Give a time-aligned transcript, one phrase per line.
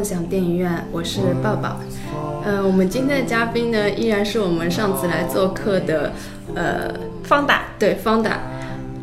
[0.00, 1.78] 梦想电影院，我是抱抱。
[2.42, 6.12] 呃，我们今天的嘉宾呢，依然是我们上次来做客的，
[6.54, 6.90] 呃，
[7.22, 7.64] 方达。
[7.78, 8.40] 对，方达，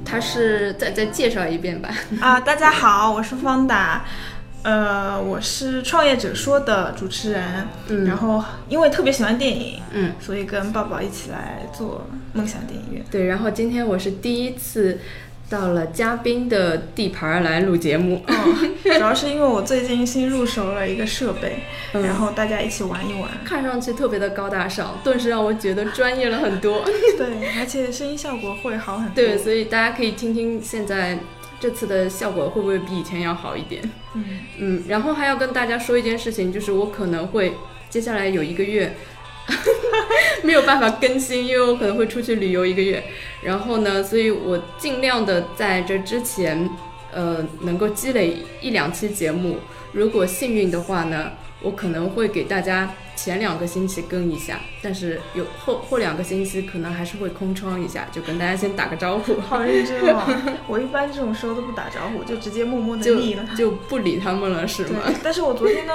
[0.04, 1.90] 他是再再介绍一遍吧。
[2.20, 4.05] 啊，大家好，我是方达。
[4.63, 7.43] 呃，我是创业者说的主持人。
[7.90, 8.04] 嗯。
[8.05, 13.05] 然后因为特别喜欢电影，嗯，所以跟抱抱一起来做梦想电影院。
[13.12, 14.98] 对，然后今天我是第一次。
[15.49, 21.59] 到了嘉宾的地盘来录节目，嗯，主要是因为我最近新入手了一个设备，
[21.93, 26.83] 然后大家一起玩一玩，看上去特别的高大上，顿时让我觉得专业了很多。
[27.17, 29.15] 对，而且声音效果会好很多。
[29.15, 31.17] 对，所以大家可以听听现在
[31.61, 33.82] 这次的效果会不会比以前要好一点。
[34.15, 34.26] 嗯
[34.57, 37.54] 嗯，然后还要跟大家说一件事情，就是我可能会
[37.89, 38.93] 接下来有一个月。
[40.43, 43.04] 没有办法更新，因为我可能会出去旅游一个月，
[43.41, 46.70] 然后呢，所以我尽量的在这之前，
[47.12, 49.57] 呃，能够积累一两期节目。
[49.94, 59.40] 如果幸运的话呢，我可能会给大家前两个星期更一下，但是有后后两个星期可能还是会空窗一下，就跟大家先打个招呼。
[59.48, 60.24] 好认真哦，
[60.68, 65.00] 我一般这种时候都不打招呼，就直接默默的腻了，就不理他们了，是吗？
[65.24, 65.94] 但是我昨天呢。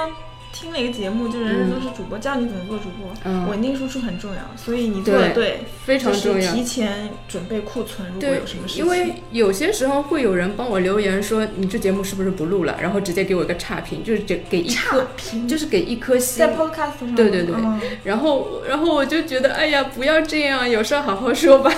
[0.53, 3.11] 听了一个节目，就人人都是主播，教你怎么做主播，
[3.49, 6.53] 稳定输出很重要，所以你做的对，非常重要。
[6.53, 8.85] 提前准备库存，如果有什么事情。
[8.85, 15.07] 因为有些时候会有人帮我留言说你这节目是不是不录了，然后直接给我一个差评，就是给给一颗，
[15.47, 16.47] 就是给一颗星。
[16.47, 17.15] 在 Podcast 上。
[17.15, 17.55] 对对对，
[18.03, 21.73] 然后然后我就觉得哎呀，不要这样，有事好好说吧。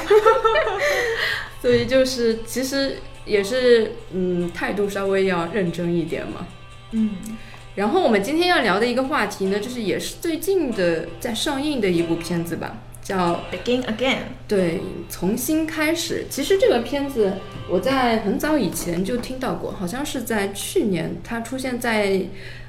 [1.61, 6.45] 所以就是其实也是嗯，态度稍微要认真一点嘛。
[6.91, 7.11] 嗯。
[7.75, 14.16] 然后我们今天要聊的一个话题呢，就是也是最近的在上映的一部片子吧，叫《Begin Again》。
[14.47, 16.25] 对，重新开始。
[16.30, 17.34] 其实这个片子
[17.69, 22.22] 我在很早以前就听到过，好像是在去年它出现在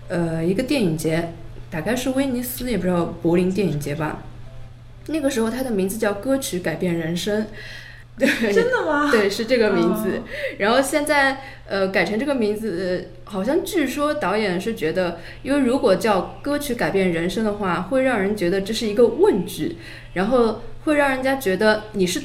[0.09, 1.33] 呃一个电影节，
[1.71, 4.25] 大概是威尼斯，也不知道柏林电影节吧。
[5.07, 7.43] 那个时候它的名字叫《歌曲改变人生》。
[8.19, 9.09] 对，真的吗？
[9.13, 10.23] 对，是这个名字。
[10.59, 11.39] 然后现在，
[11.69, 19.77] 呃，改成这个名字，好像据说导演是觉得，因为如果叫歌曲改变人生的话，会让人觉得这是一个问句，
[20.15, 22.23] 然后会让人家觉得你是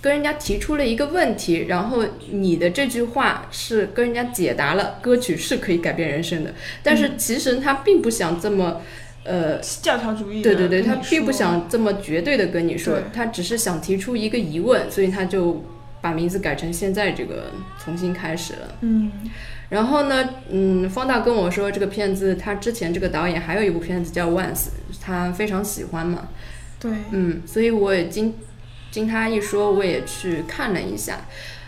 [0.00, 6.54] 跟人家提出了一个问题，然后你的这句话是跟人家解答了歌曲是可以改变人生的。
[6.82, 8.82] 但是其实他并不想这么。
[9.24, 10.42] 呃，教条主义。
[10.42, 15.64] 对对对，他并不想这么绝对的跟你说，他只是想提出一个疑问，所以他就
[16.00, 17.50] 把名字改成现在这个
[17.82, 18.74] 重新开始了。
[18.82, 19.10] 嗯，
[19.70, 24.54] 然后呢，嗯，方大跟我说这个片子，他之前这个导演还有一部片子叫《Once》，
[25.00, 26.28] 他非常喜欢嘛。
[26.78, 26.92] 对。
[27.10, 28.34] 嗯，所以我也经
[28.90, 31.26] 经他一说，我也去看了一下。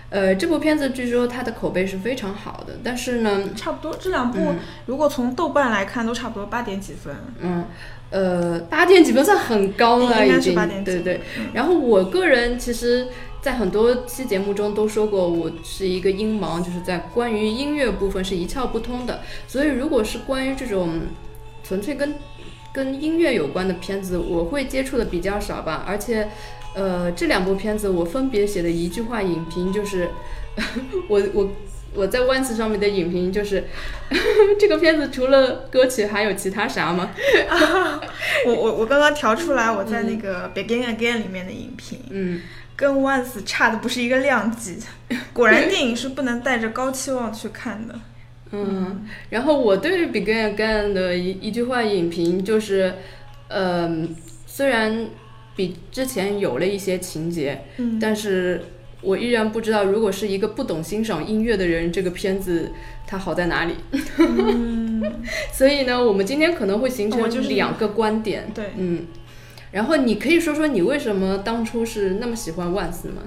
[0.08, 4.54] 呃，这部片子据说它的口碑是非常好的，但是呢，差不多这两部
[4.86, 7.12] 如果从豆瓣来看，都差不多八点几分。
[7.40, 7.64] 嗯，
[8.10, 10.54] 呃，八点几分算很高了，已经。
[10.84, 11.20] 对对。
[11.52, 13.08] 然后我个人其实，
[13.42, 19.22] 在很多期节目中都说过，我是一个音盲，就是在关于音乐部分是一窍不通的。
[19.48, 21.00] 所以，如果是关于这种
[21.64, 22.14] 纯粹跟
[22.72, 26.28] 跟音乐有关的片子，我会接触的比较少吧，而且。
[26.76, 30.10] 呃，这两部片子我分别写的一句话影评就是，
[31.08, 31.50] 我我
[31.94, 33.64] 我在 Once 上面的影评就是，
[34.60, 37.10] 这个片子除了歌曲还有其他啥吗？
[38.46, 42.42] 我我我刚刚调出来我在那个 Begin Again 里面的影评，嗯，
[42.76, 44.76] 跟 Once 差的不是一个量级，
[45.32, 47.98] 果然电影是不能带着高期望去看的。
[48.50, 52.94] 嗯，然后我对 Begin Again 的一一句话影评就是，
[53.48, 54.06] 呃，
[54.44, 55.08] 虽然。
[55.56, 58.62] 比之前有了一些情节，嗯但是
[59.02, 62.72] 我依然不知道，如果是一个不懂欣赏音乐的人，这个片子
[63.06, 63.74] 它好在哪里？
[64.18, 65.02] 嗯
[65.52, 68.50] 所以呢，我们今天可能会形成就是两个观点。
[68.54, 69.06] 对，嗯，
[69.70, 73.22] 然后你可以说说你为什么当初是那么喜欢万斯吗？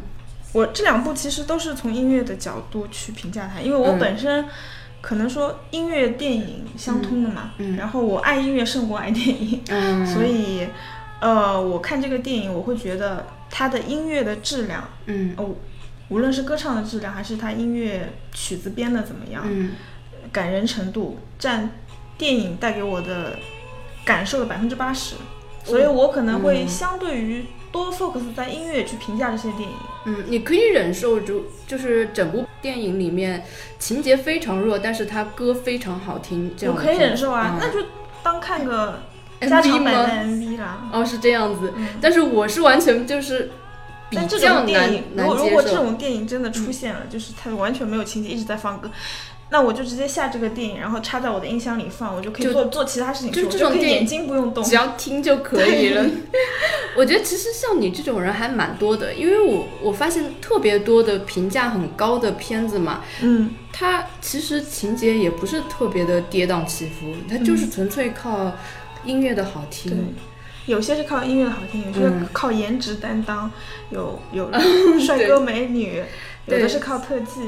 [0.54, 4.46] 我这两部其实都是从音乐的角度去评价它，因为我本身
[5.02, 10.68] 可能说音乐电影相通的嘛，嗯然后我爱音乐胜过爱电影，嗯所以。
[11.21, 15.56] 呃，我看这个电影，我会觉得它的音乐的质量，嗯，哦，
[16.07, 19.71] 无论是歌唱的质量，还是它音乐曲子编的怎么样，嗯，
[20.31, 21.71] 感人程度占
[22.18, 23.38] 电影带给我的
[24.06, 25.16] 感受的百分之八十，
[25.66, 29.75] 所以我可能会相对于多 focus 在音乐去评价这些电影。
[30.06, 33.44] 嗯，你可以忍受就就是整部电影里面
[33.77, 37.86] 情节非常弱，但是它歌非常好听，这样我可以忍受啊，那就
[38.24, 39.01] 当看个。
[39.41, 39.91] MV 吗
[40.25, 43.51] ？MV 啦，哦，是这样子，但是我是完全就是
[44.09, 48.89] 比较难如果如果这种电影真的出现了，就是它完全没有情节，一直在放歌，
[49.51, 53.31] 那我就直接下这个电影，然后插在我的音箱里放，我就可以做做其他事情。
[53.31, 56.06] 就这种电影眼睛不用动，只要听就可以了。
[56.97, 68.51] 我觉得其实像你这种人还蛮多的，因为我我发现特别多的评价很高的片子嘛，嗯，它其实情节也不是特别的跌宕起伏，它就是纯粹靠
[69.06, 69.92] 音乐的好听。
[69.92, 70.00] 对
[70.66, 73.51] 有些是靠音乐的好听，有些是靠颜值担当，
[73.90, 74.51] 有有
[75.00, 76.04] 帅哥美女，
[76.46, 77.42] 有的是靠特技。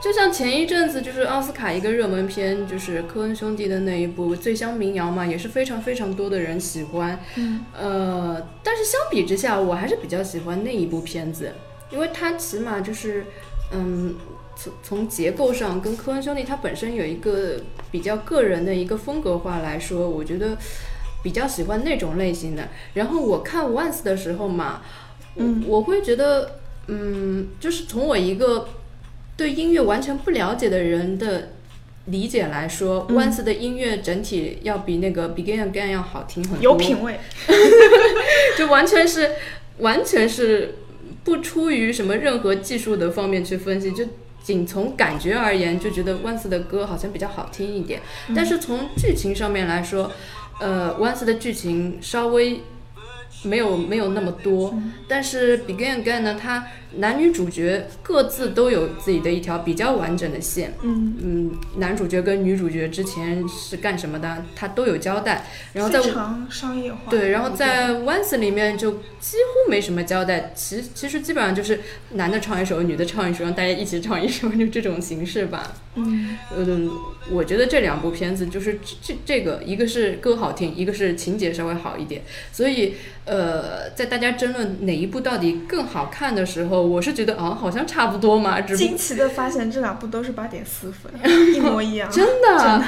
[0.00, 7.18] 就像前一阵子就是奥斯卡一个热门片，就是科恩兄弟的那一部《醉乡民谣》嘛，也是非常非常多的人喜欢。
[7.36, 11.52] 嗯，呃，但是相比之下，我还是比较喜欢那一部片子，
[11.90, 13.26] 因为它起码就是，
[13.72, 14.14] 嗯，
[14.62, 17.60] 从从结构上跟科恩兄弟他本身有一个
[17.90, 20.56] 比较个人的一个风格化来说，我觉得
[21.22, 22.68] 比较喜欢那种类型的。
[22.94, 24.82] 然后我看 Once 的时候嘛，
[25.36, 28.68] 嗯，我会觉得，嗯，就是从我一个。
[29.34, 31.52] 对音乐完全不了解的人的
[32.04, 37.18] 理解来说，Once 的音乐整体要比那个 Begin Again 要好听很多，有品味，
[38.58, 39.30] 就完全是
[39.78, 40.74] 完全是
[41.24, 44.04] 不出于什么任何技术的方面去分析，就
[44.42, 48.00] 仅从感觉而言，就觉得 Once 的歌好像比较好听一点。
[48.34, 50.10] 但是从剧情上面来说，
[50.60, 52.62] 呃，Once 的剧情稍微
[53.44, 54.74] 没有没有那么多，
[55.08, 56.66] 但是 Begin Again 呢，它
[56.96, 60.74] 男女主角各自都有自己的一条比较完整的线。
[60.82, 65.46] 嗯嗯，男主角跟女主角之前是干什么的，他都有交代。
[65.72, 66.98] 然后在非常商业化。
[67.08, 68.90] 对，然后在 Once 里面就
[69.20, 70.52] 几乎没什么交代。
[70.54, 71.80] 其其实基本上就是
[72.10, 75.72] 男的唱一首，女的唱一首，让大家一起唱一首，就这种形式吧。
[75.94, 76.90] 嗯嗯，
[77.30, 82.22] 我觉得这两部片子就是这这个，一个是歌好听，一个是情节稍微好一点。
[82.50, 82.94] 所以
[83.24, 86.81] 呃，在大家争论哪一部到底更好看的时候。
[86.84, 88.60] 我是觉得啊，好像差不多嘛。
[88.60, 91.12] 惊奇的发现，这两部都是八点四分，
[91.54, 92.08] 一模一样。
[92.12, 92.82] 真的？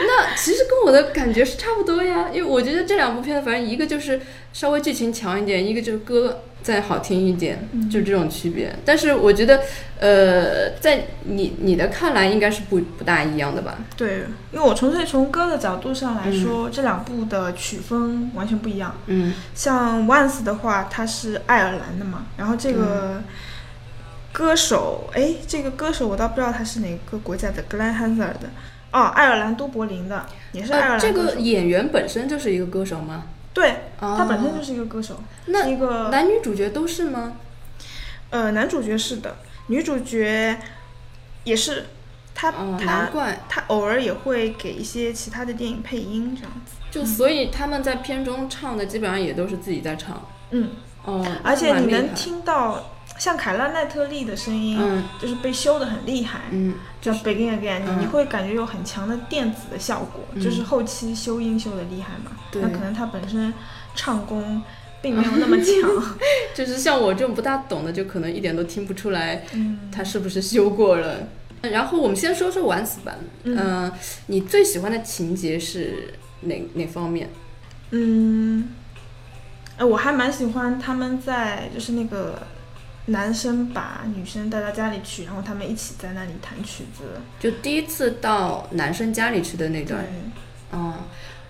[0.00, 2.28] 那其实跟我的感觉是差不多呀。
[2.32, 4.20] 因为我觉得这两部片子，反正一个就是
[4.52, 8.74] 稍微剧情强一点，一个就是歌再好听一点，就这种区别。
[8.84, 9.60] 但是我觉得，
[10.00, 13.78] 呃，在你你的看来，应该是不不大一样的吧？
[13.96, 18.96] 对，因为我纯粹从歌的角度上来说，这两部的曲风完全不一样。
[19.06, 23.22] 嗯，像 Once 的话，它是爱尔兰的嘛，然后这个
[24.32, 28.50] 歌手，哎，这个歌手我倒不知道他是哪个国家的，Glen Hansard 的，
[28.92, 31.00] 哦，爱尔兰都柏林的，也是爱尔兰。
[31.00, 33.26] 这个演员本身就是一个歌手吗？
[33.58, 35.20] 对，他本身就是一个歌手。
[35.46, 37.32] 那一个男女主角都是吗？
[38.30, 40.56] 呃，男主角是的，女主角
[41.42, 41.86] 也是。
[42.40, 43.10] 他他
[43.48, 46.76] 他偶尔也会给一些其他的电影配音，这样子。
[46.88, 50.24] 就所以他们在片中唱的基本上也都是自己在唱。
[50.52, 50.70] 嗯。
[51.04, 51.26] 哦。
[51.42, 54.78] 而且你能听到像凯拉奈特利的声音，
[55.20, 56.40] 就是被修的很厉害。
[56.50, 56.74] 嗯。
[57.00, 62.32] 叫 Begin Again，你会感觉有很强的电子的效果，就是后期修音修的厉害嘛。
[62.50, 62.62] 对。
[62.62, 63.52] 那可能他本身
[63.94, 64.62] 唱功
[65.00, 65.74] 并没有那么强。
[66.54, 69.44] 就是像我这种不大懂的，就可能一点都听不出来，
[69.92, 71.28] 他是不是修过了。
[71.62, 73.90] 然后我们先说说玩死版，嗯，
[74.26, 77.30] 你最喜欢的情节是哪哪方面？
[77.90, 78.68] 嗯，
[79.76, 82.42] 呃，我还蛮喜欢他们在就是那个
[83.08, 87.04] 男生把女生带到家里去，然后他们一起在那里弹曲子，
[87.38, 90.04] 就第一次到男生家里去的那段。
[90.72, 90.94] 嗯，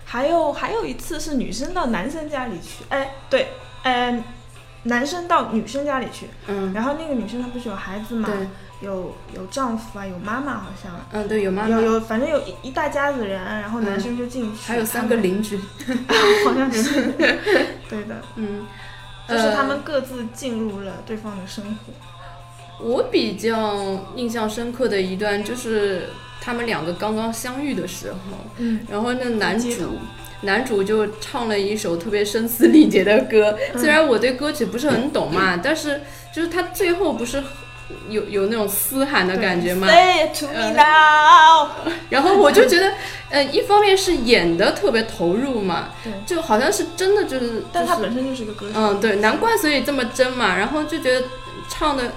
[0.05, 3.49] 还有还有一次是女生到男生家里去，哎，对，
[3.83, 4.23] 哎，
[4.83, 8.27] 男生到女生家里去，嗯，然后那个女生她不是有孩子嘛？
[8.27, 8.47] 对。
[8.81, 10.89] 有有丈夫啊，有妈妈，好像。
[11.11, 11.67] 嗯，对，有妈妈。
[11.67, 14.61] 有有，反正有一一大家子人，然后男生就进去。
[14.65, 15.57] 还有三个邻居。
[16.45, 17.11] 好像是。
[17.89, 18.21] 对的。
[18.37, 18.65] 嗯。
[19.29, 21.93] 就是他们各自进入了对方的生活。
[22.83, 26.09] 我比较印象深刻的一段就是
[26.41, 28.17] 他们两个刚刚相遇的时候。
[28.57, 28.79] 嗯。
[28.89, 29.99] 然后那男主，
[30.41, 33.57] 男主就唱了一首特别声嘶力竭的歌。
[33.75, 36.01] 虽然我对歌曲不是很懂嘛，但是
[36.33, 37.43] 就是他最后不是。
[38.09, 39.87] 有有那种嘶喊的感觉吗？
[42.09, 42.91] 然后我就觉得，
[43.29, 45.89] 呃，一方面是演的特别投入嘛，
[46.25, 50.57] 就好像是真的就是，但他本身就是个歌手，嗯，对，难怪所以这么真嘛。
[50.57, 51.27] 然后就觉得
[51.67, 52.13] 唱的，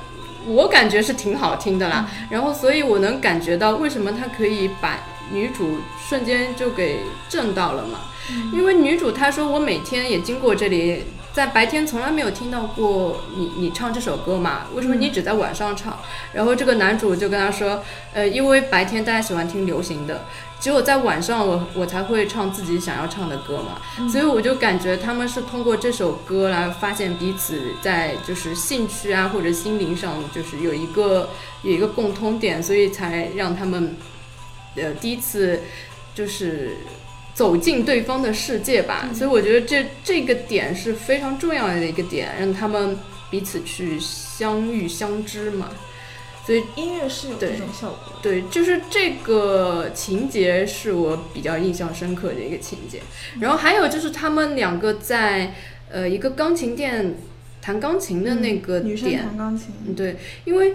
[0.47, 2.09] 我感觉是挺好听的啦。
[2.31, 4.99] 然后所以我能感觉到为什么他可以把
[5.31, 8.01] 女主瞬间就给震到了嘛，
[8.53, 11.05] 因为女主她说我每天也经过这里。
[11.33, 14.67] 在白天从来没有听到过你你唱这首歌嘛？
[14.75, 15.99] 为什么你只在晚上唱？
[16.35, 20.27] 然后这个男主就跟他说，呃，因为白天大家喜欢听流行的，
[20.61, 23.81] 只有在晚上我我才会唱自己想要唱的歌嘛。
[24.11, 31.31] 所以我就感觉他们是通过这首歌来发现彼此在就是兴趣啊或者心灵上就是有一个
[31.63, 33.97] 有一个共通点，所以才让他们
[34.77, 35.63] 呃第一次
[36.15, 36.77] 就是。
[37.35, 42.99] 走进对方的世界吧，所以我觉得这这个点是非常重要的一个点，让他们
[43.31, 45.71] 彼此去相遇相知嘛。
[46.45, 47.99] 所以音乐是有这种效果。
[48.21, 53.01] 对，就是这个情节是我比较印象深刻的一个情节。
[53.41, 55.55] 然后还有就是他们两个在
[55.89, 57.15] 呃一个钢琴店
[57.63, 58.93] 弹钢琴的那个点。
[58.93, 59.95] 女生弹钢琴。
[59.97, 60.75] 对，因为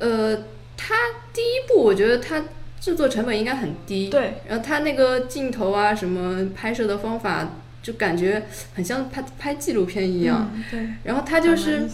[0.00, 0.36] 呃，
[0.76, 0.94] 他
[1.32, 2.44] 第一部我觉得他。
[2.84, 4.34] 制作成本应该很低，对。
[4.46, 8.42] 然后他那个镜头啊，什么拍摄的方法，就感觉
[8.74, 10.52] 很像拍拍纪录片一样。
[10.70, 10.80] 对。
[11.04, 11.88] 然后他就是，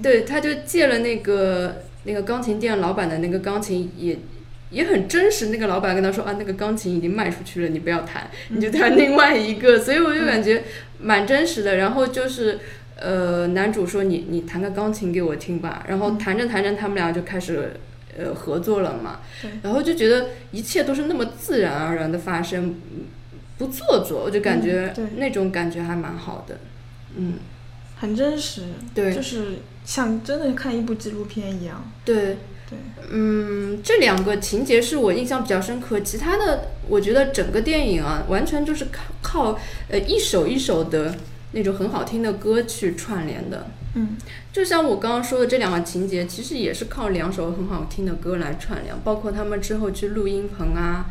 [0.00, 4.16] 对，他就借了那个那个钢琴店老板的那个钢琴，也
[4.70, 5.46] 也很真实。
[5.46, 9.76] 那个老板跟他说啊，那个钢琴已经卖出去了，你不要弹，你就弹另外一个。
[9.82, 10.62] 所以我就感觉
[11.00, 11.74] 蛮真实的。
[11.78, 12.60] 然后就是，
[12.94, 15.84] 呃，男主说你你弹个钢琴给我听吧。
[15.88, 17.72] 然后弹着弹着，他们俩就开始。
[18.16, 19.20] 呃，合作了嘛？
[19.62, 22.74] 然后就觉得一切都是那么自然而然的发生，
[23.58, 26.58] 不做作，我就感觉那种感觉还蛮好的，
[27.16, 27.34] 嗯，
[28.00, 28.62] 很真实，
[28.94, 32.36] 对，就是像真的看一部纪录片一样，对，
[32.68, 32.78] 对，
[33.10, 39.58] 嗯，这两个情节是我印象比较深刻，其他的我觉得整个电影啊，完全就是靠靠
[39.88, 41.14] 呃一首一首的
[41.56, 43.66] 那种很好听的歌去串联的。
[43.94, 44.16] 嗯，
[44.52, 51.06] 就像我刚刚说的这两个情节，其实也是靠两首很好听的歌来串联，包括他们之后去录音棚啊，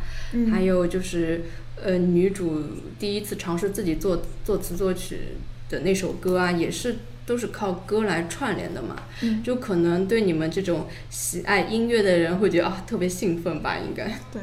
[0.51, 1.45] 还有就是
[1.83, 2.61] 呃女主
[2.99, 5.19] 第一次尝试自己作作词作曲
[5.67, 8.97] 的那首歌啊，也是都是靠歌来串联的嘛。
[9.23, 14.05] 嗯，就可能对你们这种喜爱音乐的人会觉得啊特别兴奋吧，应该。
[14.31, 14.39] 对。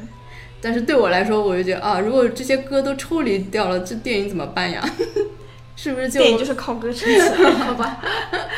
[0.60, 4.84] 但是对我来说，我就觉得啊，如果这些歌都抽离掉了，这电影怎么办呀？
[5.82, 7.50] 是不是就电影就是靠歌撑起来？
[7.50, 8.00] 好吧。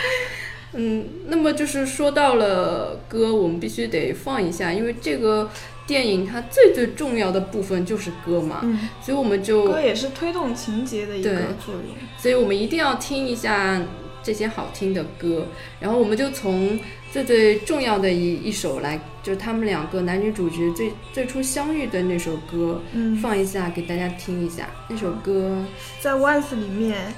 [0.76, 5.48] 嗯，那么就是说到了歌，我们必须得放一下，因为这个
[5.86, 8.60] 电影它最最重要的部分就是歌嘛。
[8.62, 8.90] 嗯。
[9.00, 11.30] 所以我们就歌也是推动情节的一个
[11.64, 11.96] 作用。
[12.18, 13.80] 所以我们一定要听一下
[14.22, 15.46] 这些好听的歌，
[15.80, 16.78] 然后我们就从。
[17.14, 24.68] 最最重要的一一首来，就是他们两个男女主角最最初相遇的那首歌，嗯，放一下给大家听一下。
[24.88, 25.64] 那首歌
[26.00, 27.14] 在《Once》里面，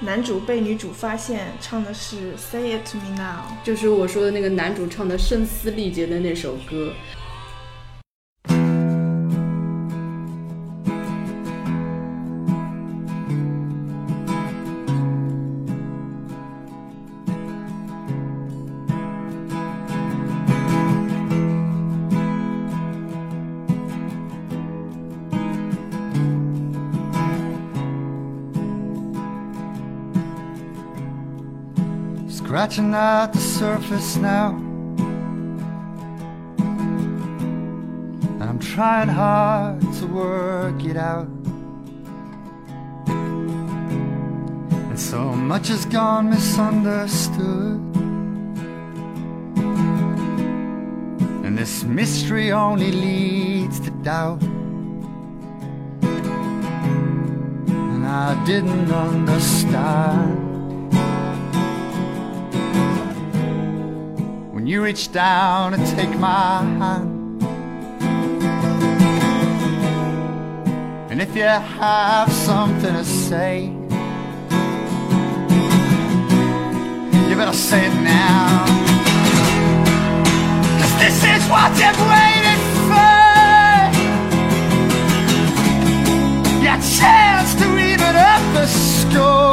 [0.00, 6.94] 男主被女主发现唱的是《Say It to Me Now》，就是我说的那个男主唱的声嘶力竭的那首歌。
[32.58, 34.48] Scratching at the surface now.
[38.40, 41.28] And I'm trying hard to work it out.
[44.88, 47.78] And so much has gone misunderstood.
[51.44, 54.42] And this mystery only leads to doubt.
[57.92, 60.47] And I didn't understand.
[64.68, 67.42] You reach down and take my hand.
[71.10, 73.64] And if you have something to say,
[77.28, 78.66] you better say it now.
[80.78, 83.18] Cause this is what you've waited for.
[86.62, 89.48] Your chance to even up the score.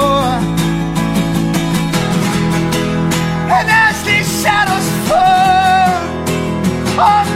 [3.57, 3.69] And
[4.45, 4.87] shadows
[6.95, 7.34] fall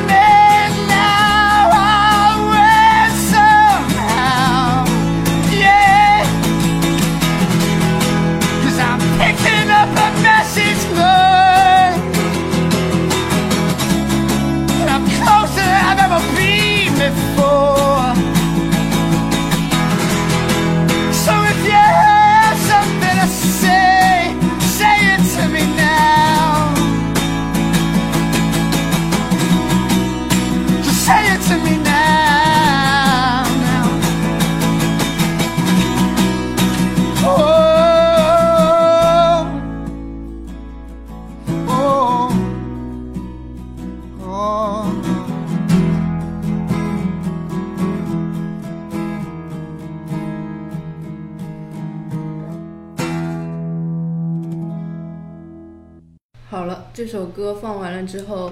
[57.40, 58.52] 歌放完了之后，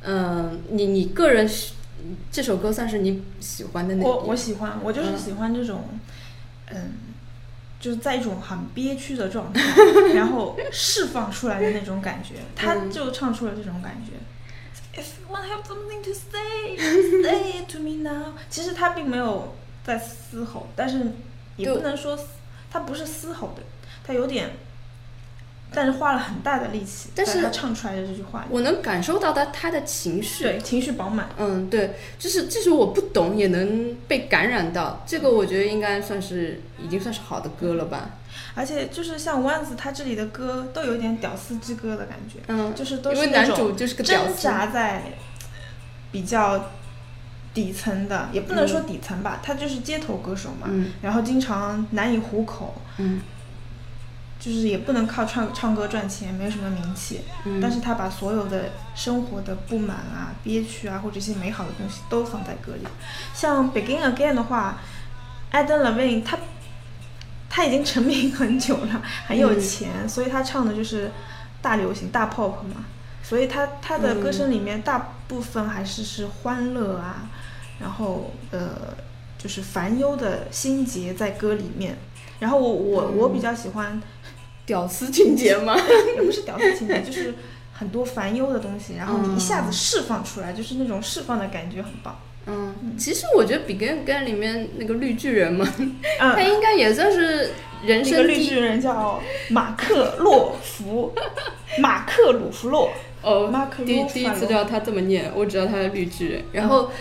[0.00, 1.48] 嗯，你你个人
[2.32, 4.02] 这首歌算是你喜欢的那？
[4.04, 5.84] 我我喜欢，我就是喜欢这种，
[6.70, 6.94] 嗯，
[7.78, 9.62] 就是在一种很憋屈的状态，
[10.14, 12.36] 然后释放出来的那种感觉。
[12.56, 14.12] 他就唱出了这种感觉。
[15.00, 16.76] If you want have something to say,
[17.22, 18.34] say it to me now。
[18.50, 21.12] 其实他并没有在嘶吼，但是
[21.56, 22.18] 也不能说
[22.70, 23.62] 他不是嘶吼的，
[24.04, 24.50] 他有点。
[25.74, 31.28] 但是花了很大的力气，但是他唱出来的这句话，我能感受到他他的情绪，对，情绪饱满。
[31.38, 35.02] 嗯，对，就是即使我不懂，也能被感染到。
[35.06, 38.10] 这个我觉得应该算是已经算是好的歌了吧。
[38.54, 45.04] 而且就是像 Once 他这里的歌都有点屌丝之歌的感觉，嗯，就是都是那种挣扎在
[46.10, 46.70] 比较
[47.54, 50.68] 底层的，也不能说底层吧，他就是街头歌手嘛，
[51.00, 53.20] 然后经常难以糊口，嗯。
[54.44, 57.20] 就是也不能靠唱唱歌赚钱，没有什么名气。
[57.44, 57.60] 嗯。
[57.60, 62.82] 但是他把所有的生活的不满啊、憋屈啊，或者一些美好的东西都放在歌里。
[63.32, 64.80] 像《Begin Again》的话
[65.52, 66.36] ，Adam Levine 他
[67.48, 71.12] 他已经成名很久了，很有钱，所以他唱的就是
[71.60, 72.84] 大流行、大 pop 嘛。
[73.22, 77.28] 所以他他的歌声里面大部分还是是欢乐啊，
[77.78, 78.70] 然后呃
[79.38, 81.96] 就是烦忧的心结在歌里面。
[82.42, 84.02] 然后我我我比较喜欢。
[84.64, 85.76] 屌丝情节吗？
[86.14, 87.34] 也不是屌丝情节，就是
[87.72, 92.16] 很多烦忧的东西，然后你一下子释放出来，就是那种释放的感觉很棒。
[92.46, 95.68] 嗯，其实我觉得《Begin Again》里面那个绿巨人嘛，
[96.16, 97.50] 他应该也算是
[97.84, 98.12] 人生。
[98.12, 99.20] 那个绿巨人叫
[99.50, 101.12] 马克洛夫，
[101.80, 102.92] 马克鲁弗洛。
[103.20, 106.42] 哦，马克第第一次知道他这么念，我知道他是绿巨人。
[106.52, 106.92] 然后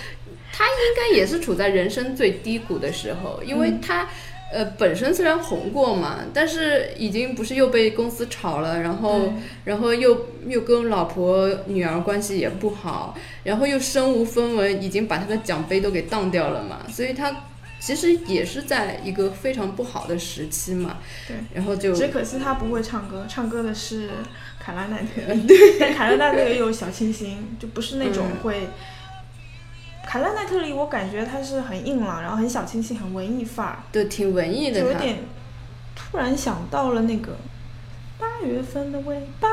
[0.51, 4.09] 他应该也是处在人生最低谷的时候，因为他。
[4.51, 9.33] 呃，本身虽然红过嘛，但是已经不是又被公司炒了，然后，
[9.63, 17.45] 然后又又跟老婆女儿关系也不好，然后又身无分文，已经把他的奖杯都给当掉了嘛，所以他
[17.79, 20.97] 其实也是在一个非常不好的时期嘛。
[21.27, 24.09] 对，然后就只可惜他不会唱歌，唱歌的是
[24.59, 28.67] 卡拉奈特， 对，但卡拉奈特又有小清新，就不是那种会。
[30.11, 34.81] 卡拉奈特里，我感觉他是很硬朗，然后很小清新，很文艺范儿，对，挺文艺的。
[34.81, 35.19] 有点
[35.95, 37.37] 突然想到了那个
[38.19, 39.47] 八月份的尾巴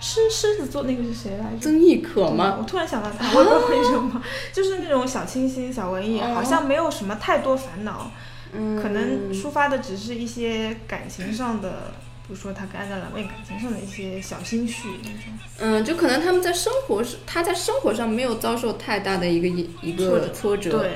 [0.00, 1.58] 是狮子座，那个是谁来着？
[1.60, 2.56] 曾轶可吗？
[2.58, 8.10] 我突然想到他， 我不知道为什么，就是那种小清新、小文艺，好像没有什么太多烦恼，
[8.50, 11.92] 可能抒发的只是一些感情上的。
[12.28, 20.88] 比如说他跟安德朗为感情上的一些小心绪那种，嗯，就可能他们在生活上他在生活上没有遭受太大的一个一一个挫折，对，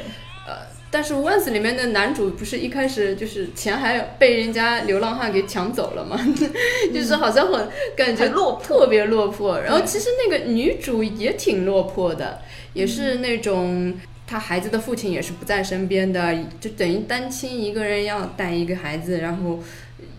[0.47, 0.59] 呃，
[0.91, 6.21] 但是《Once》里面的男主不是一开始就是钱还被人家流浪汉给抢走了吗？
[6.93, 7.67] 就是好像很
[7.97, 12.43] 感觉落特别落魄，然后其实那个女主也挺落魄的，
[12.75, 13.95] 也是那种
[14.27, 19.59] 他孩子的父亲也是不在身边的，就等于单亲一个人要带一个孩子，然后。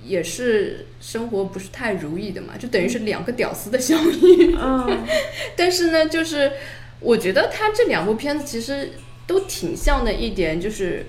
[0.04, 4.56] 也是生活不是太如意的嘛，就等于是两个屌丝的相遇。
[4.60, 5.06] 嗯，
[5.56, 6.52] 但是呢，就是
[7.00, 8.92] 我觉得他这两部片子其实
[9.26, 11.06] 都挺像的一点，就是。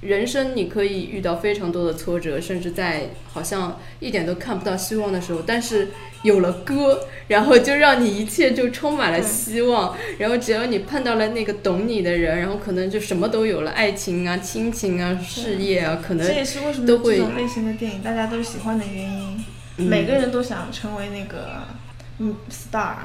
[0.00, 5.88] 人生你可以遇到非常多的挫折，甚至在好像一点都看不到希望的时候，但是
[6.22, 9.96] 有了歌，然后就让你一切就充满了希望。
[10.18, 19.44] 然后只要你碰到了那个懂你的人，然后可能就什么都有了，爱情啊、亲情啊、事业啊，可能这也是为什么这种类型的电影大家都喜欢的原因。
[19.76, 21.62] 每个人都想成为那个
[22.18, 22.96] 嗯 star。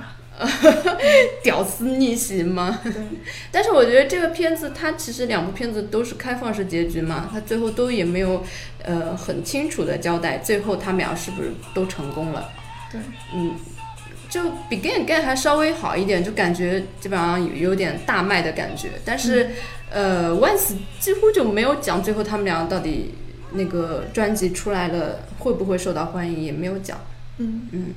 [1.43, 2.79] 屌丝逆袭吗？
[3.51, 8.43] 但是我觉得这个片子它其实两部片子都是开放式结局嘛，它最后都也没有
[8.83, 12.49] 呃很清楚的交代，最后他们俩是不是都成功了？
[12.91, 12.99] 对，
[13.35, 13.55] 嗯，
[14.29, 18.89] 就比 Again Again 还稍微好一点，就感觉基本上有有点大卖的感觉。
[19.05, 19.51] 但是
[19.91, 23.13] 呃，Once 几乎就没有讲最后他们俩到底
[23.51, 26.99] 那个专辑出来了会不会受到欢迎，也没有讲。
[27.37, 27.93] 嗯嗯。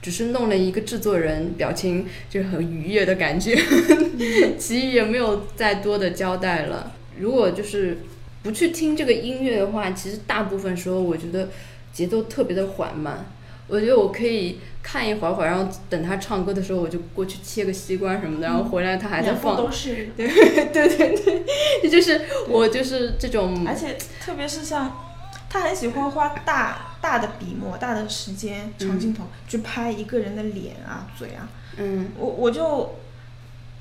[0.00, 3.56] 只是弄了一个制作人表情就是很愉悦的感觉，
[4.58, 6.92] 其余也没有再多的交代了。
[7.18, 7.98] 如果就是
[8.42, 11.48] 不去听这个音乐的话，其实大部分时候我觉得
[11.92, 13.26] 节奏特别的缓慢。
[13.66, 19.56] 我觉得我可以看一会儿会儿，然后等他唱歌的时候，我就过去切个西瓜什么的，然后回来他还在放。
[19.56, 20.08] 都是。
[20.16, 21.42] 对对对对，
[21.82, 23.66] 这就是我就是这种。
[23.66, 25.04] 而且特别是像。
[25.48, 31.48] 他很喜欢花大大的笔墨、大的时间、长镜头去拍一个人的脸啊、嘴啊。
[31.76, 32.96] 嗯，我我就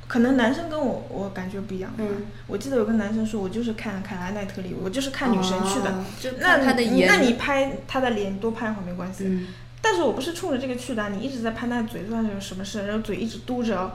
[0.08, 1.91] 可能男生跟我我感觉不一样。
[1.97, 6.03] 嗯，我记得有个男生说，我就是看凯拉奈特里，我就是看女神去的。
[6.19, 9.25] 就那他的颜，那你拍他的脸多拍会儿没关系。
[9.25, 9.47] 嗯。
[9.81, 12.85] 但是我不是冲着这个去的，你一直在拍那嘴，算是有什么事？
[12.85, 13.91] 然后嘴一直嘟着，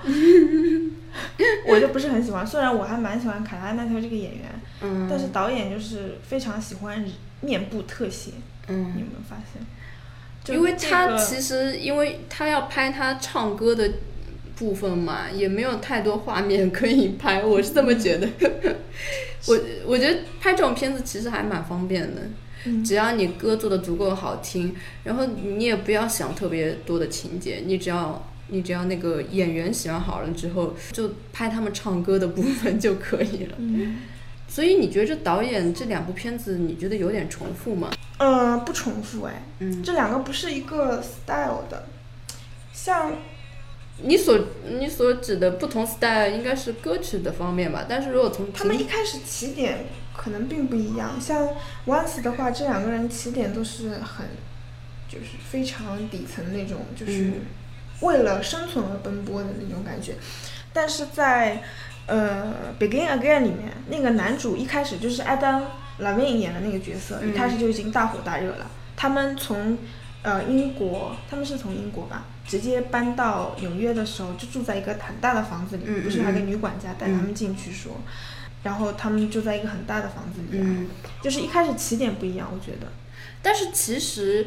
[1.68, 2.46] 我就不是很喜欢。
[2.46, 4.44] 虽然我还蛮喜欢卡拉奈特这个演员，
[4.80, 7.04] 嗯，但是导演就是非常喜欢
[7.40, 8.30] 面部特写，
[8.68, 9.62] 嗯，你有没有发现？
[10.54, 13.88] 因为他其实，因为他要拍他唱歌的
[14.56, 18.28] 部分嘛，也没有太多画面可以拍，我是这么觉得。
[19.46, 22.22] 我我觉得拍这种片子其实还蛮方便的。
[22.84, 33.56] 只要你歌做的足够好听，然后你也不要想特别多的情节，你只要你只要那个演员喜欢好了之后，就拍他们唱歌的部分就可以了。
[33.58, 33.98] 嗯，
[34.46, 37.90] 所以你觉得这导演这两部片子，你觉得有点重复吗？
[38.18, 41.86] 呃，不重复哎，嗯，这两个不是一个 style 的，
[42.72, 43.12] 像
[44.04, 44.38] 你所
[44.78, 47.86] 你所指的不同 style 应该是歌曲的方面吧？
[47.88, 49.86] 但是如果从他们一开始起点。
[50.16, 51.48] 可能并不一样，像
[51.86, 54.26] Once 的话，这两个人起点都是很，
[55.08, 57.32] 就是非常底层那种，就是
[58.00, 60.16] 为了生存而奔波的那种感觉。
[60.72, 61.62] 但是在
[62.06, 65.62] 呃 Begin Again 里面，那个男主一开始就是 Adam
[66.00, 68.70] Levine 演的那个角色，一开始就已经大火大热了。
[68.96, 69.78] 他们从
[70.22, 78.00] 呃英国，他们是从英国吧，直接搬到纽约的时候，就住在一个很大的房子里，不是还跟女管家带他们进去说。
[78.62, 80.88] 然后他们就在一个很大的房子里，嗯，
[81.20, 82.86] 就是一开始起点不一样，我觉得。
[83.42, 84.46] 但是其实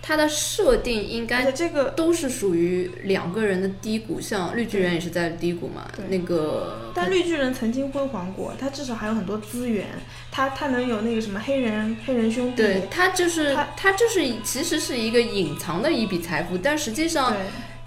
[0.00, 5.84] 它的设定应该这个都是属于两个人的低谷，像绿巨人也是在低谷嘛。
[6.08, 9.86] 那个，但绿巨人曾经辉煌过，他至少还有很多资源，
[10.30, 12.62] 他他能有那个什么黑人黑人兄弟。
[12.62, 17.34] 对他就是他他就是其实是一个隐藏的一笔财富，但实际上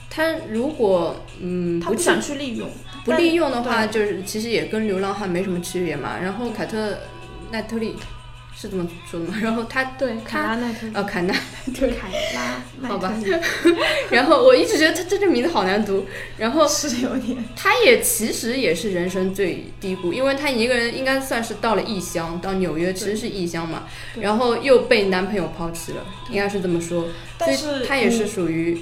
[0.09, 2.69] 他如果嗯他不想去利用。
[3.09, 6.17] 不利用的话，就是其实也跟流浪汉没什么区别嘛。
[6.21, 6.97] 然后凯特
[7.51, 7.95] 奈特利
[8.55, 9.35] 是这么说的吗？
[9.41, 11.33] 然后他对凯拉奈特呃凯纳
[11.73, 13.13] 对凯拉 好吧。
[14.09, 16.05] 然后我一直觉得他这个名字好难读。
[16.37, 23.83] 然后是有点，他也其实也是人生最低谷，因为他一个人应该算是到了异乡，到纽约其实是异乡嘛。
[24.19, 27.07] 然后又被男朋友抛弃了，应该是这么说。
[27.37, 28.79] 但是他也是属于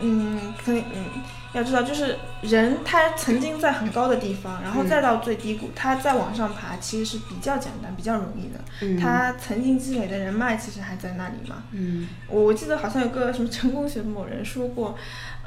[0.00, 1.04] 嗯，可以嗯。
[1.54, 9.00] 要知道，就是人他曾经在很高的地方，然后再到最低谷，他再往上爬其实是比较简单、比较容易的。
[9.00, 11.64] 他曾经积累的人脉其实还在那里嘛。
[11.72, 14.96] 嗯，我我记得好像有个什么成功学的某人说过，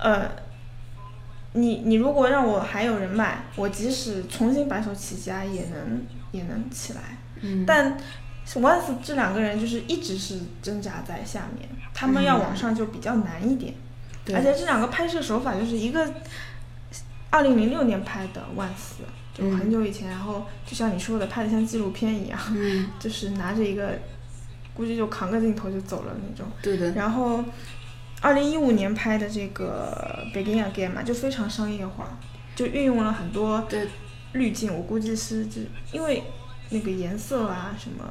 [0.01, 0.29] 呃，
[1.53, 7.01] 你你如果让我还有人脉，我即使重新白手起家也能也能起来。
[7.41, 7.95] 嗯，但
[8.55, 13.75] Once 这两个人就是一直是挣扎在下面，他们要往上就比较难一点。
[14.33, 16.13] 而且这两个拍摄手法就是一个，
[17.31, 19.03] 二零零六年拍的《万斯》，
[19.37, 22.39] 就很久以前，然后就像你说的，拍的像纪录片一样，
[22.99, 23.97] 就是拿着一个，
[24.75, 26.45] 估计就扛个镜头就走了那种。
[26.61, 26.91] 对的。
[26.91, 27.43] 然后，
[28.21, 32.17] 二零一五年拍的这个《Begin Again》嘛，就非常商业化，
[32.55, 33.67] 就运用了很多
[34.33, 36.23] 滤镜，我估计是就因为
[36.69, 38.05] 那个颜色啊什么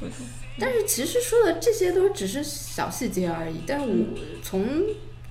[0.00, 0.16] 各种。
[0.58, 3.94] 但是其实说的这些都只是小细节而已，但是我
[4.42, 4.66] 从。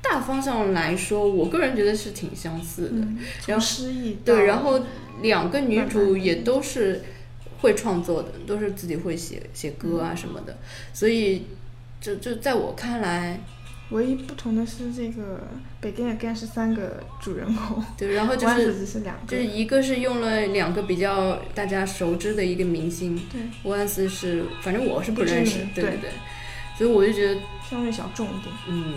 [0.02, 3.08] 大方向来说，我个人觉得是挺相似的。
[3.48, 4.82] 然后诗意对，然后
[5.22, 7.04] 两个女主也都是
[7.62, 10.58] 会创作的，都是自己会写写歌啊什么的。
[10.92, 11.44] 所以，
[12.02, 13.40] 就就在我看来，
[13.92, 15.44] 唯一不同的是这个
[15.86, 18.74] 《Begin Again》是三个主人公， 对，然后就是
[19.28, 26.10] 就是一个是用了两个比较大家熟知的一个明星，对，沃恩斯是，反正我是不认识，对对对，
[26.78, 28.96] 所以我就觉得相对小众一点，嗯。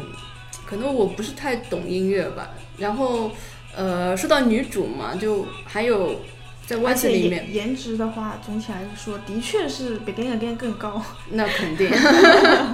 [0.74, 3.30] 可能我不是太懂音乐吧，然后，
[3.76, 6.20] 呃，说到女主嘛，就还有
[6.66, 11.00] 在《Once》里面，颜值的话，总体来说的确是比《Begin Again》更高。
[11.30, 11.88] 那肯定。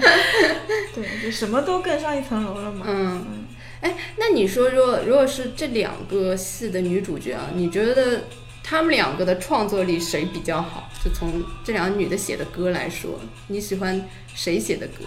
[0.95, 2.87] 对，就什么都更上一层楼了嘛。
[2.89, 3.27] 嗯。
[3.83, 8.25] 哎，那你说，如果如果是这两个戏的女主角啊，你觉得
[8.65, 10.89] 她们两个的创作力谁比较好？
[11.05, 15.05] 就从这两个女的写的歌来说，你喜欢谁写的歌？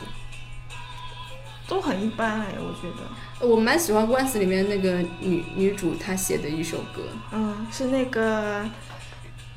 [1.74, 3.48] 都很一般哎，我觉得。
[3.48, 7.02] 我蛮喜欢《Once》里面那个女女主她写的一首歌。
[7.32, 8.64] 嗯，是那个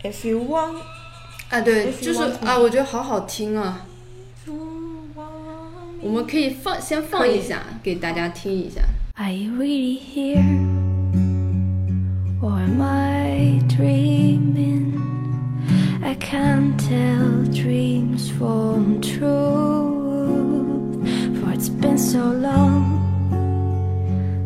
[0.02, 0.76] If You Want。
[1.50, 3.84] 啊，对，就是啊，我觉得好好听啊。
[6.00, 8.80] 我们可以放先放一下，给大家听一下。
[9.16, 10.42] Are you really here?
[12.40, 14.94] Or am I dreaming?
[16.02, 19.95] I can't tell dreams from truth.
[21.66, 23.02] It's been so long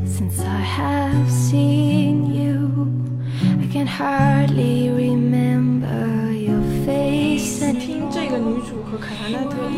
[0.06, 2.88] since I have seen you.
[3.61, 7.61] I can hardly remember your face.
[7.78, 9.76] 听这个女主和凯兰奈特利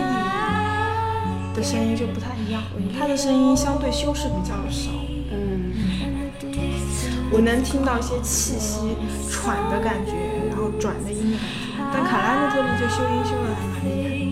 [1.57, 2.63] 的声音就不太一样，
[2.97, 4.93] 她的声音相对修饰比较少。
[5.33, 5.73] 嗯，
[7.33, 8.97] 我能听到一些气息
[9.29, 10.13] 喘的感觉，
[10.49, 11.91] 然后转的音的感觉。
[11.93, 14.32] 但卡拉奈特利就修音修的还蛮厉害。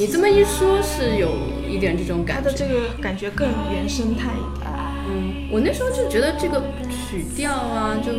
[0.00, 1.28] 嗯，你这么一说，是有
[1.68, 2.42] 一点这种感觉。
[2.42, 4.70] 他的这个感觉更原生态一点。
[5.06, 8.10] 嗯，我那时候就觉得这个曲调啊，就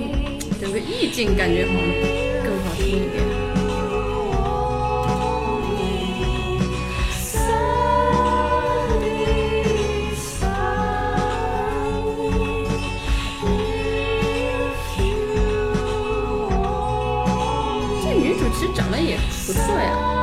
[0.59, 1.81] 整个意境感觉好像
[2.43, 3.23] 更好听一点。
[18.03, 19.17] 这女主其实长得也
[19.47, 20.20] 不错呀。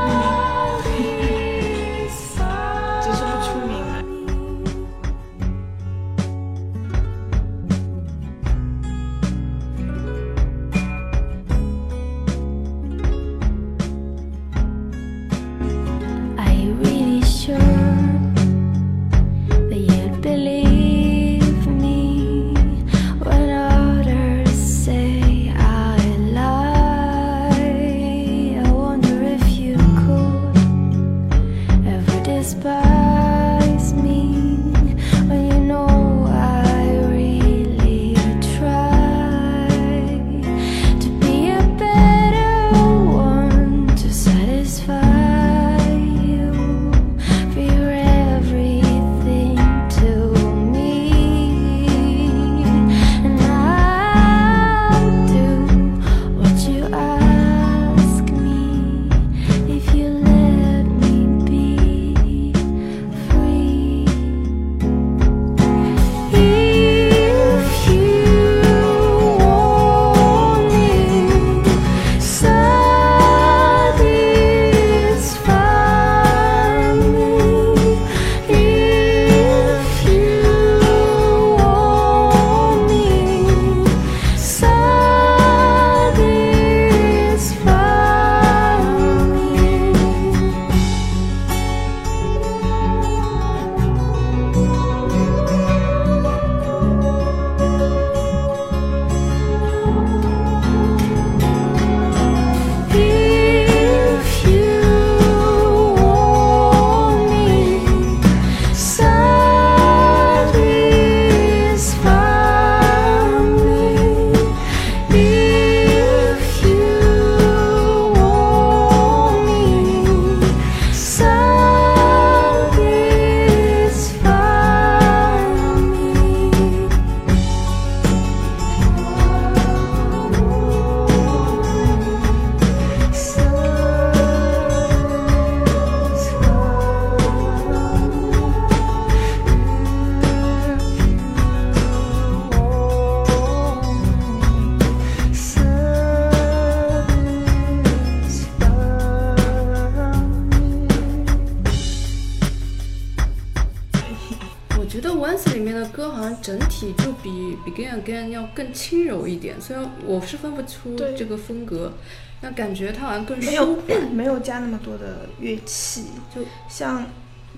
[159.61, 161.93] 虽然我是分不出这个风格，
[162.41, 163.79] 那感觉它好像更没有
[164.13, 167.05] 没有加那么多的乐器，就像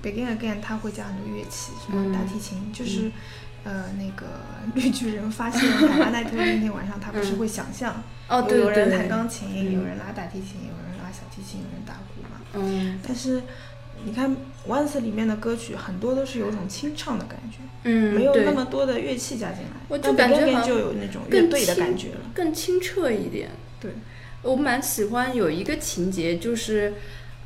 [0.03, 3.11] Begin Again，它会加很多乐器，什么大提琴，就是
[3.65, 4.27] 呃那个
[4.75, 13.43] 绿巨人发现卡拉 奈特那天晚上，他不是会想象哦，对有人弹钢琴，有人拉大提琴，有人拉小提琴，有人打鼓嘛，嗯，但是。
[14.05, 14.31] 你看
[14.69, 23.51] 《Once》里面的歌曲很多都是有种清唱的感觉，嗯，没有那么多的乐器加进来，我就感觉就有那种乐队的感觉了，更清澈一点。
[23.81, 23.91] 对，
[24.43, 26.95] 我蛮喜欢有一个情节，就是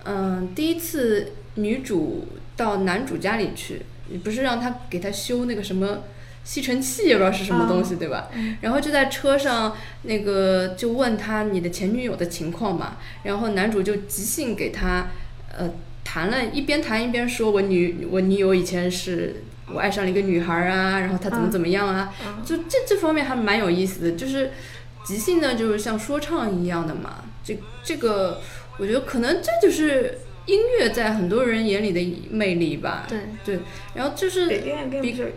[0.04, 3.82] 嗯，第一次女主到男主家里去，
[4.22, 6.04] 不是让他给他修那个什么
[6.44, 8.28] 吸尘器，也不知道是什么东西，对吧？
[8.60, 15.10] 然后就在车上，那个就问他你的前女友的情况嘛，然后男主就即兴给他，
[15.56, 15.70] 呃。
[16.04, 22.14] 谈了一边谈一边说，我女我女友以前是我爱上了一个女孩啊，然后她怎么怎么样啊，
[22.44, 24.50] 就这这方面还蛮有意思的，就是
[25.04, 27.24] 即兴呢，就是像说唱一样的嘛。
[27.42, 28.40] 这这个
[28.78, 33.06] 我觉得可能这就是音乐在很多人眼里的魅力吧。
[33.08, 33.58] 对对，
[33.94, 34.46] 然后就是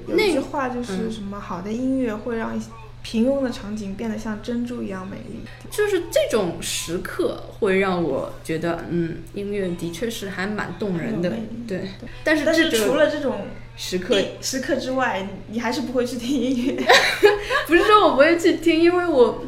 [0.08, 2.62] 那句话就是什么好的音乐会让。
[3.10, 5.40] 平庸的场景变得像珍珠一样美丽，
[5.72, 11.32] 就是这种时刻会让我觉得，嗯，音乐的确是还蛮动人的，
[11.66, 11.88] 对。
[12.26, 13.46] 但是但是除了这种
[13.78, 16.84] 时刻时刻之外，你还是不会去听音乐。
[17.66, 19.46] 不是说我不会去听，因为我，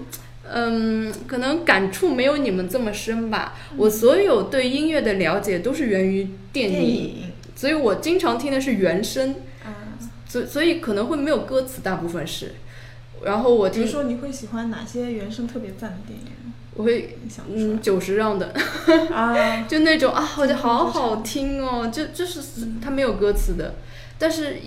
[0.49, 3.57] 嗯，可能感触没有你们这么深吧。
[3.75, 7.23] 我所有对音乐的了解都是源于电影。
[7.57, 9.35] 所以我经常听的是原声，
[10.29, 12.53] 所所以可能会没有歌词，大部分是。
[13.23, 16.25] 然后我听说你会喜欢哪些原声特别赞的电影？
[16.75, 18.53] 我会想嗯，九十让的，
[19.67, 22.39] 就那种啊，我觉得好好听哦，就就是
[22.81, 23.75] 它没有歌词的，
[24.17, 24.57] 但是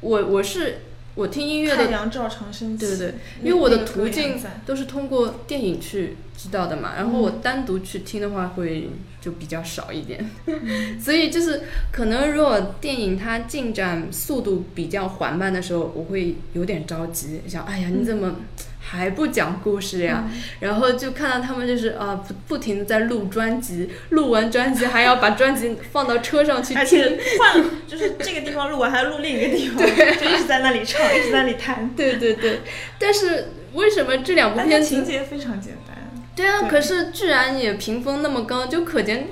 [0.00, 0.78] 我我是。
[1.20, 2.86] 我听音乐的，太阳照常升起。
[2.86, 8.88] 对对对，因为我的途径都是通过电影去知道的嘛，然后我单独去听的话会
[9.20, 10.24] 就比较少一点，
[10.98, 11.60] 所以就是
[11.92, 18.36] 可能如果电影它进展速度比较缓慢的时候，我会有点着急，想哎呀你怎么？
[18.90, 20.24] 还不讲故事呀？
[20.58, 31.88] 然后就看到他们就是啊，不不停的在录专辑，录完专辑还要把专辑放到车上去听，换就是这个地方录完还要录另一个地方， 就一直在那里唱，一直在那里弹。
[31.94, 32.62] 对对对，
[32.98, 35.96] 但是为什么这两部片情节非常简单？
[36.34, 39.28] 对啊，可是居然也评分那么高，就可见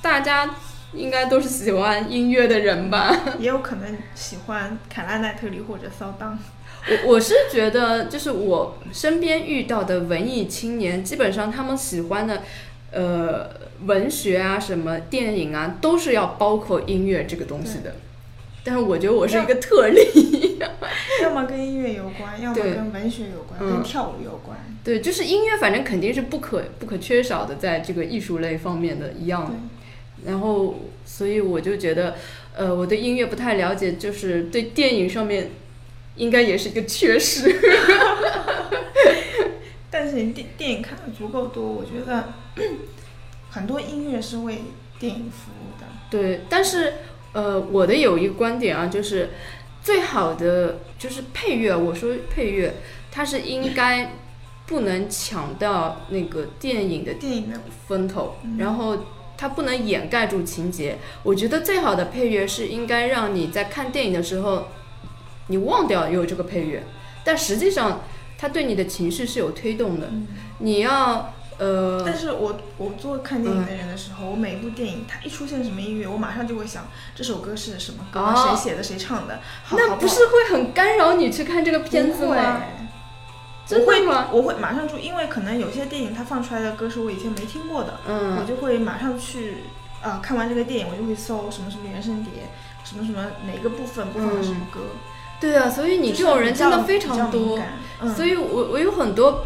[0.00, 0.48] 大家
[0.94, 3.14] 应该都是喜欢音乐的人吧？
[3.38, 6.38] 也有可能喜欢凯拉奈特里或者骚当。
[6.88, 12.42] 我我是觉得，就是我身边遇到的文艺青年，基本上他们喜欢的，
[12.90, 13.48] 呃，
[13.86, 17.94] 文学啊，什么电影啊，都是要包括音乐这个东西的。
[18.64, 20.58] 但是我觉得我是一个特例，
[21.22, 24.58] 要么跟音乐有关，要么跟文学有关，跟跳舞有关。
[24.82, 29.54] 对，就是音乐，反正肯定是不可不可缺少的，在这个艺术类方面的一样。
[30.26, 32.16] 然后，所以我就觉得，
[32.56, 35.50] 呃，我对音乐不太了解，就是对电影上面。
[36.16, 37.58] 应该也是一个缺失，
[39.90, 42.34] 但是你电电影看的足够多，我觉得
[43.50, 44.58] 很多音乐是为
[44.98, 45.86] 电影服务的。
[46.10, 46.92] 对，但是
[47.32, 49.30] 呃，我的有一个观点啊，就是
[49.82, 51.74] 最好的就是配乐。
[51.74, 52.74] 我说配乐，
[53.10, 54.12] 它是应该
[54.66, 58.98] 不能抢到那个电影的电影的风头，然后
[59.38, 60.98] 它不能掩盖住情节。
[61.22, 64.68] 我觉得最好的配乐是应该让你在看电影的时候。
[65.52, 66.82] 你忘掉有这个配乐，
[67.22, 68.00] 但实际上
[68.38, 70.08] 它对你的情绪是有推动的。
[70.60, 79.40] 你要呃，但是我我做看电影的人的时候，我每一部电影它一出现什么音乐，我马上就会想这首歌是什么歌，谁写的，谁唱的。
[79.72, 82.62] 那不是会很干扰你去看这个片子吗？
[83.70, 84.28] 我会吗？
[84.32, 89.58] 我会马上就，因为可能有些电影它放出来的歌是我以前没听过的，嗯，我就会马上去
[90.02, 92.32] 呃看完这个电影，我就会搜什么什么原声碟，
[92.82, 94.80] 什么什么哪个部分播放的什么歌。
[95.42, 97.58] 对啊，所以你这种人真的非常多，
[98.14, 99.44] 所以我我有很多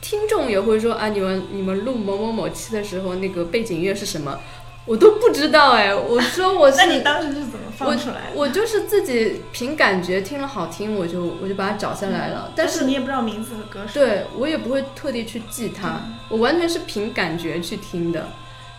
[0.00, 4.38] 听众也会说啊，你们你们录某某某期的时候，那个背景乐是什么？
[4.86, 5.92] 我都不知道哎。
[5.92, 8.32] 我说我是， 那你当时是怎么放出来的？
[8.38, 12.52] 我就是自己凭感觉听了好听，我就我就把它找下来了。
[12.54, 13.94] 但是你也不知道名字和歌手。
[13.94, 18.28] 对，我也不会特地去记它，我完全是凭感觉去听的。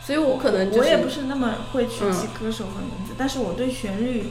[0.02, 4.28] 所以我可能我也不是那么会去记歌手和名字，但是我对旋律。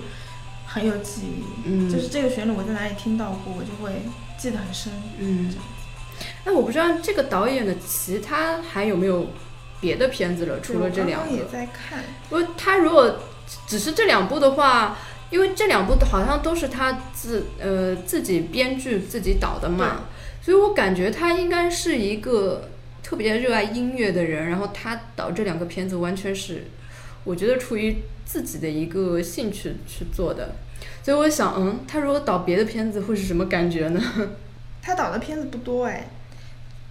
[0.76, 4.02] 很有记忆，嗯，就是这个旋律我在哪里听到过，我就会
[4.36, 6.26] 记得很深，嗯，这样子。
[6.44, 9.28] 那我不知道这个导演的其他还有没有
[9.80, 11.34] 别的片子了，除了这两个。
[11.34, 12.04] 也在看。
[12.28, 13.20] 不过他如果
[13.66, 14.98] 只是这两部的话，
[15.30, 20.02] 因为这两部好像都是他自呃自己编剧自己导的嘛，
[20.42, 22.68] 所以我感觉他应该是一个
[23.02, 26.64] 特别热爱音乐的人，然后他导这两个片子完全是，
[27.24, 30.54] 我觉得出于自己的一个兴趣去做的。
[31.06, 34.02] 所以我想，嗯，他如果导别的片子会是什么感觉呢？
[34.82, 36.08] 他导的片子不多哎，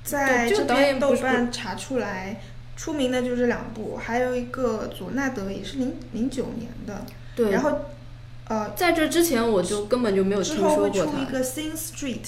[0.06, 2.40] 在这边豆瓣查出来，
[2.78, 7.06] 出名的就这两部，还有一个佐纳德也是零零九年的。
[7.36, 7.52] 对。
[7.52, 7.78] 然后，
[8.48, 10.94] 呃，在这之前我就根本就没有听说过他。
[10.94, 12.26] 之后会出一个 Sing Street。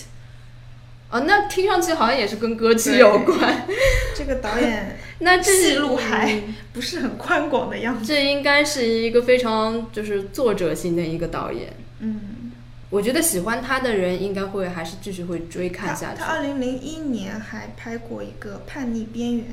[1.10, 3.66] 啊，那听上去好像也是跟歌曲有关。
[4.16, 6.42] 这个导演， 那这记录还
[6.74, 8.06] 不是很宽广的样子。
[8.06, 11.74] 这应该是一个非常就是作者型的一个导演。
[12.00, 12.52] 嗯，
[12.90, 16.20] 我觉得喜欢他的人应该会还是继续会追看下去。
[16.20, 19.46] 他二零零一年还拍过一个《叛逆边缘》，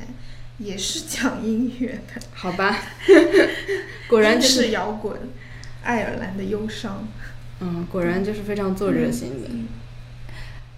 [0.59, 2.21] 也是讲音乐的。
[2.35, 2.79] 好吧，
[4.09, 5.17] 果然就是摇滚，
[5.85, 7.07] 爱尔兰的忧伤。
[7.61, 9.49] 嗯，果然就是非常作者型的。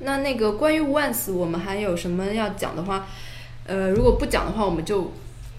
[0.01, 3.07] 那那个关于 Once，我们还有什么要讲的话？
[3.66, 5.12] 呃，如果不讲的话，我们就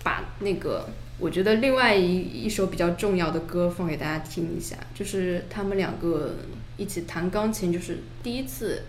[0.04, 0.88] 把那个
[1.20, 6.36] 我觉得另外一一首比较重要的歌放给大家听一下，就是他们两个
[6.78, 8.84] 一起弹钢琴，就是第一次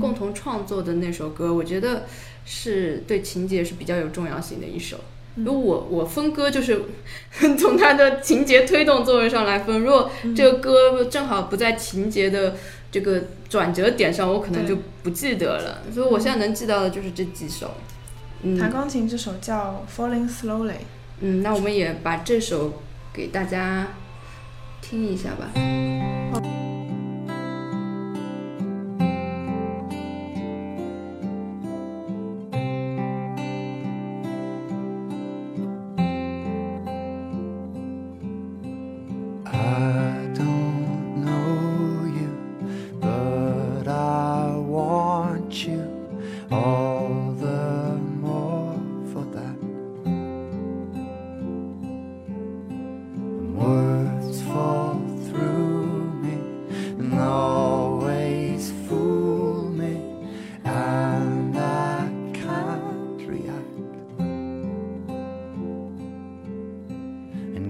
[0.00, 1.54] 共同创作的那首歌。
[1.54, 2.06] 我觉得
[2.44, 4.98] 是对情节是比较有重要性的一首。
[5.36, 6.80] 如果我我分歌就是
[7.56, 12.56] 从它的情节推动作为上来分，如果这个歌正好不在情节的。
[12.90, 17.72] 这个转折点上，我可能就不记得了，所以我现在能记到的就是这几首。
[18.58, 20.70] 弹钢琴这首叫《Falling Slowly》。
[21.20, 22.82] 嗯，那我们也把这首
[23.12, 23.88] 给大家
[24.80, 25.50] 听一下吧。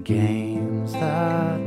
[0.09, 1.66] 男主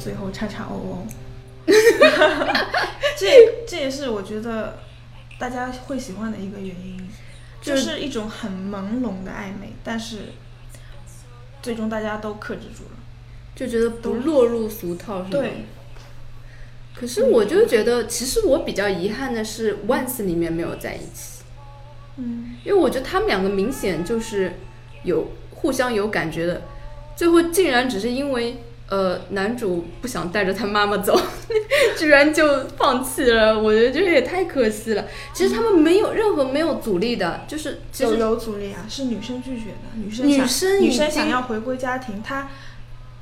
[0.00, 1.06] 最后叉叉哦哦
[3.16, 4.78] 这这也是我觉得
[5.38, 7.08] 大家会喜欢的一个原因，
[7.60, 10.32] 就是一种很朦胧的暧昧，但是
[11.62, 12.96] 最终大家都克制住了，
[13.54, 15.28] 就觉得不落入俗套，是吗？
[15.30, 15.66] 对。
[16.92, 21.42] 可是我就觉得，其实我比较遗憾的是，Once 里面没有在一起，
[22.16, 24.52] 嗯，因为我觉得他们两个明显就是
[25.04, 26.62] 有互相有感觉的。
[27.16, 31.16] 最后竟然只是因为，呃，男主不想带着他妈妈走，
[31.96, 33.56] 居然就放弃了。
[33.56, 35.04] 我觉得这也太可惜了。
[35.32, 39.94] 其实他们没有任何没有阻力的，就是有有阻力啊，是女生拒绝的。
[39.94, 42.48] 女生女生女生想要回归家庭，她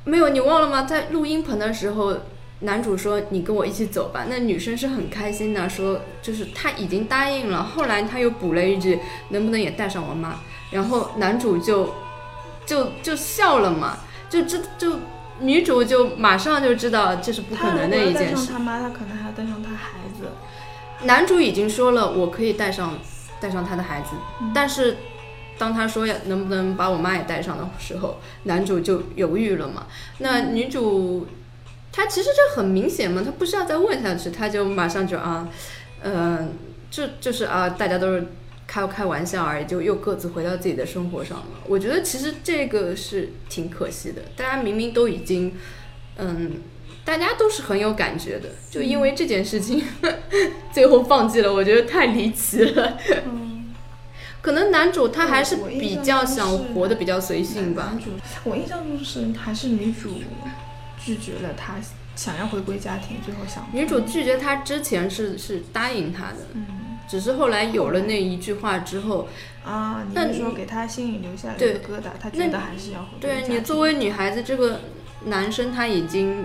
[0.05, 0.85] 没有你忘了吗？
[0.85, 2.17] 在录音棚的时候，
[2.61, 7.63] 男主说你跟我一起走吧，那女生是很开心的，说就是他已经答应了。
[7.63, 8.99] 后来他又补了一句，
[9.29, 10.41] 能不能也带上我妈？
[10.71, 11.93] 然后男主就。
[12.69, 13.97] 就就笑了嘛，
[14.29, 14.99] 就这就
[15.41, 18.53] 女主就马上就知道这是不可能的一件事。
[18.53, 20.27] 他妈，她可能还要带上她孩子。
[21.05, 22.99] 男主已经说了，我可以带上
[23.41, 24.11] 带上他的孩子，
[24.53, 24.97] 但是
[25.57, 29.87] 当他说要能不能把我妈也带上的时候，男主就犹豫了嘛。
[30.19, 31.27] 那女主
[31.93, 35.49] 她其实这很明显嘛，她不需要再问下去，她就马上就啊，
[36.03, 36.53] 嗯，
[36.91, 38.27] 就就是啊，大家都是。
[38.69, 41.47] 开开玩笑而已，就又各自回到自己的生活上了。
[41.67, 44.23] 我觉得其实这个是挺可惜的。
[44.37, 45.55] 大家明明都已经，
[46.19, 46.53] 嗯，
[47.03, 49.83] 大家都是很有感觉的，就因为这件事情，
[50.71, 51.53] 最后放弃了。
[51.53, 52.99] 我觉得太离奇了。
[53.25, 53.73] 嗯，
[54.43, 57.93] 可能男主他还是比较想活得比较随性吧。
[57.95, 58.11] 男主，
[58.45, 60.11] 我印象中是还是女主
[61.03, 61.77] 拒绝了他
[62.15, 66.49] 想要回归家庭，最后想女主拒绝他之前是是答应他的。
[66.53, 66.67] 嗯。
[67.09, 69.27] 只是后来有了那一句话之后，
[69.65, 74.81] 啊，你是说给他心里留下了一个疙瘩，他觉得还是要回对你作为女孩子，这个
[75.25, 76.45] 男生他已经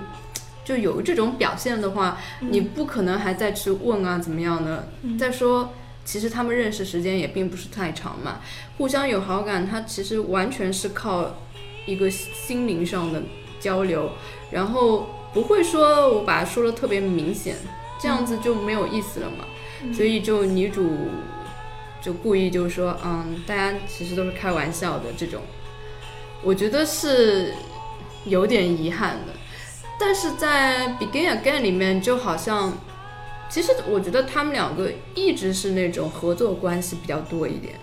[0.63, 4.85] 就有这种表现的话，你不可能还再去问啊，怎么样呢？
[5.19, 5.73] 再说，
[6.05, 8.39] 其实他们认识时间也并不是太长嘛，
[8.77, 11.35] 互相有好感，他其实完全是靠
[11.85, 13.21] 一个心灵上的
[13.59, 14.11] 交流，
[14.49, 17.57] 然后不会说我把它说的特别明显，
[18.01, 19.45] 这样子就没有意思了嘛。
[19.91, 21.09] 所以就女主
[22.01, 25.41] 就故意就是说，嗯，大家其实都是开玩笑的这种，
[26.43, 27.53] 我觉得是
[28.25, 29.33] 有点遗憾的。
[29.99, 32.77] 但是在《Begin Again》里面，就好像
[33.49, 37.75] 其实我觉得他们两个一直是那种合作关系比较多一点，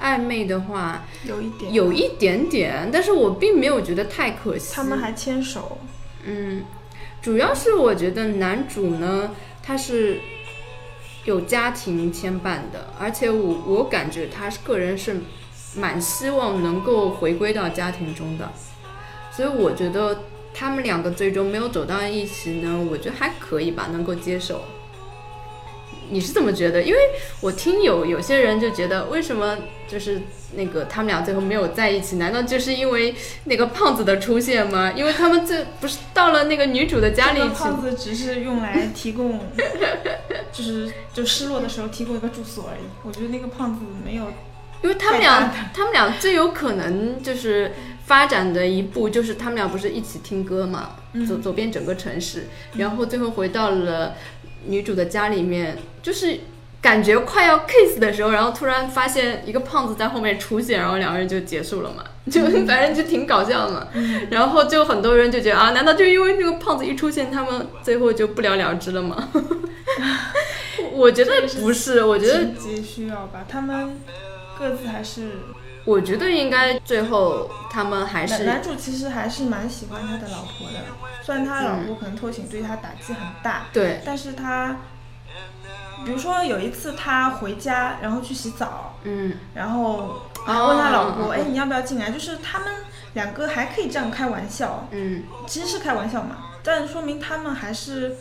[0.00, 4.74] 暧昧的话有一点，有一点点，但是我并没有觉得太可惜。
[4.74, 5.78] 他们还牵手，
[6.24, 6.64] 嗯，
[7.20, 9.30] 主要是我觉得男主呢，
[9.62, 10.20] 他是。
[11.24, 15.20] 有家庭牵绊的，而且我我感觉他个人是
[15.76, 18.50] 蛮希望能够回归到家庭中的，
[19.30, 24.62] 所以我觉得他们两个最终没有走到一起呢，我觉得还可以吧，能够接受。
[26.10, 26.82] 你是怎么觉得？
[26.82, 26.98] 因为
[27.40, 29.56] 我听有有些人就觉得，为什么
[29.88, 30.20] 就是
[30.54, 32.16] 那个他们俩最后没有在一起？
[32.16, 34.92] 难道就是因为那个胖子的出现吗？
[34.96, 39.40] 因为他们这不是到了那个女主的家里去，胖子只是用来提供，
[40.52, 42.80] 就是就失落的时候提供一个住所而已。
[43.04, 44.24] 我觉得那个胖子没有，
[44.82, 47.72] 因为他们俩他们俩最有可能就是
[48.04, 50.96] 发展的一步，就是他们俩不是一起听歌嘛，
[51.28, 54.14] 走走遍整个城市，然后最后回到了。
[54.66, 56.40] 女主的家里面，就是
[56.80, 63.88] 感觉快要 kiss 的时候，然后突然发现一个胖子在后面出现，然后两个人就结束了嘛， 就反正就挺搞笑的嘛。
[64.30, 69.28] 然后就很多人就觉得啊，难道就因为那个胖子一出现，他们最后就不了了之了吗？
[70.92, 73.98] 我觉得不是，我觉得急需要吧，他们
[74.60, 75.38] 各自还是。
[75.86, 80.78] 我觉得应该最后他们还是男主其实还是蛮喜欢他的老婆的，
[81.22, 84.76] 虽然他老婆可能偷情对他打击很大，对，但是他，
[86.04, 92.10] 比如说有一次他回家然后去洗澡，嗯，然后问他老婆，哎，你要不要进来？
[92.10, 92.68] 就是他们
[93.14, 98.18] 两个还可以这样开玩笑，嗯，其实是开玩笑嘛，但说明他们还是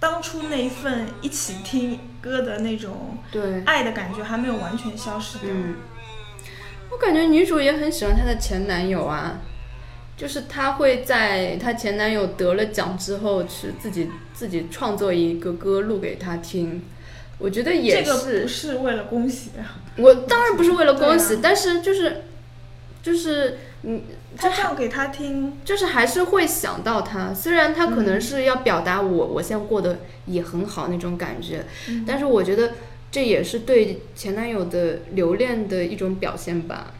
[0.00, 5.48] 当初那一份一起听歌的那种对爱的感觉还没有完全消失掉。
[6.90, 9.40] 我感觉女主也很喜欢她的前男友啊，
[10.16, 16.82] 就是她会在她前男友得了奖之后，去自己自己创作一个歌录给他听。
[17.38, 19.78] 我觉得也是，不是为了恭喜啊。
[19.96, 22.24] 我当然不是为了恭喜，但是就是
[23.08, 24.02] 就是嗯，
[24.36, 27.32] 他唱给他听，就是还是会想到他。
[27.32, 31.64] 虽然他可能是要表达我我现在过得也很好那种感觉，
[32.06, 32.72] 但是我觉得。
[33.10, 36.92] 这也是对前男友的留恋的一种表现吧。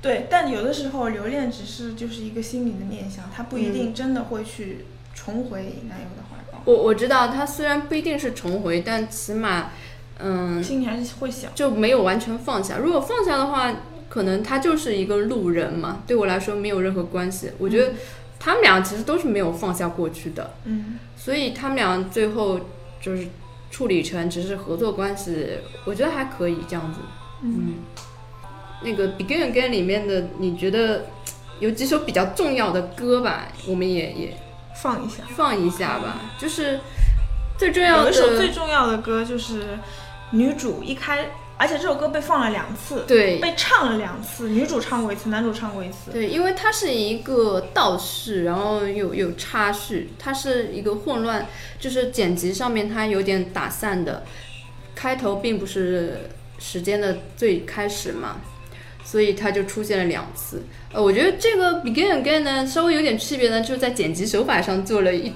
[0.00, 6.62] 对，但有的时候留恋只是就是一个心理的念想，他不一定真的会去重回男友的怀抱。
[6.64, 9.72] 我我知道，他虽然不一定是重回，但起码，
[10.18, 12.78] 嗯，心里还是会想，就没有完全放下。
[12.78, 13.70] 如果放下的话，
[14.16, 17.52] 可能他就是一个路人嘛，对我来说没有任何关系。
[17.58, 17.92] 我觉得
[18.40, 20.54] 他们俩其实都是没有放下过去的。
[20.64, 22.58] 嗯，所以他们俩最后
[23.00, 23.28] 就是。
[23.68, 27.00] 处理成只是合作关系，我觉得还可以这样子。
[27.42, 27.74] 嗯，
[28.82, 31.04] 那个《Begin Again》里面的，你觉得
[31.58, 33.48] 有几首比较重要的歌吧？
[33.66, 34.36] 我们也也
[34.82, 36.14] 放一下，放一下吧。
[36.38, 36.80] 就是
[37.58, 39.78] 最重要的，有一首最重要的歌就是
[40.30, 41.26] 女主一开。
[41.58, 46.10] 而且这首歌被放了两次，对，被唱了两次，女主唱过一次，男主唱过一次。
[46.12, 51.46] 对，因为它是一个倒叙，然后有有插叙，它是一个混乱，
[51.80, 54.24] 就是剪辑上面它有点打散的，
[54.94, 56.28] 开头并不是
[56.58, 58.36] 时间的最开始嘛，
[59.02, 60.62] 所以它就出现了两次。
[60.92, 65.32] 呃，我觉得这个 Begin Again 呢，稍微有点区别呢，就是在剪辑手法上做了一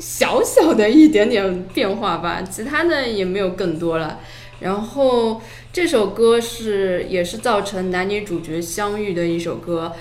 [0.00, 4.18] 小小的一点点变化吧，其他的也没有更多了。
[4.60, 5.40] 然后
[5.72, 9.92] 这首歌是也是造成男女主角相遇的一首歌，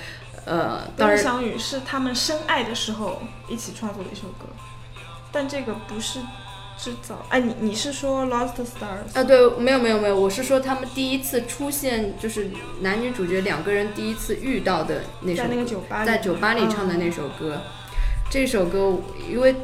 [0.46, 4.48] 呃，当然相遇是他们深爱的时候一起创作的一首歌，
[5.32, 6.20] 但这个不是
[6.76, 7.24] 制造。
[7.30, 9.14] 哎，你你是说 Lost Stars？
[9.14, 12.50] 啊，对，没有没有没有，我是说他们第一次出现，就是
[12.82, 17.62] 男女主角两个人第一次遇到的那首，在那个酒吧，在酒吧里唱的那首歌。
[18.32, 19.00] 这首歌
[19.30, 19.56] 因为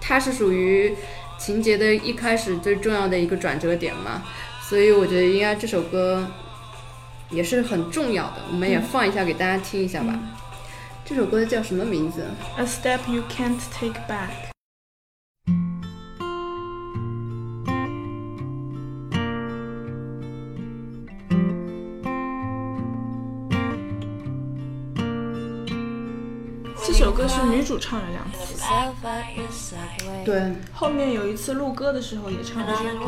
[0.00, 0.96] 它是属于
[1.38, 4.22] 情节的一开始最重要的一个转折点嘛。
[4.72, 6.26] 所以我觉得应该这首歌
[7.28, 10.18] 也是很重要的，我们也放一下给大家听一下吧。
[11.04, 12.24] 这首歌叫什么名字
[12.56, 14.30] ？A step you can't take back。
[26.82, 29.76] 这首歌是女主唱了两次，
[30.24, 33.04] 对，后面有一次录歌的时候也唱了这首歌。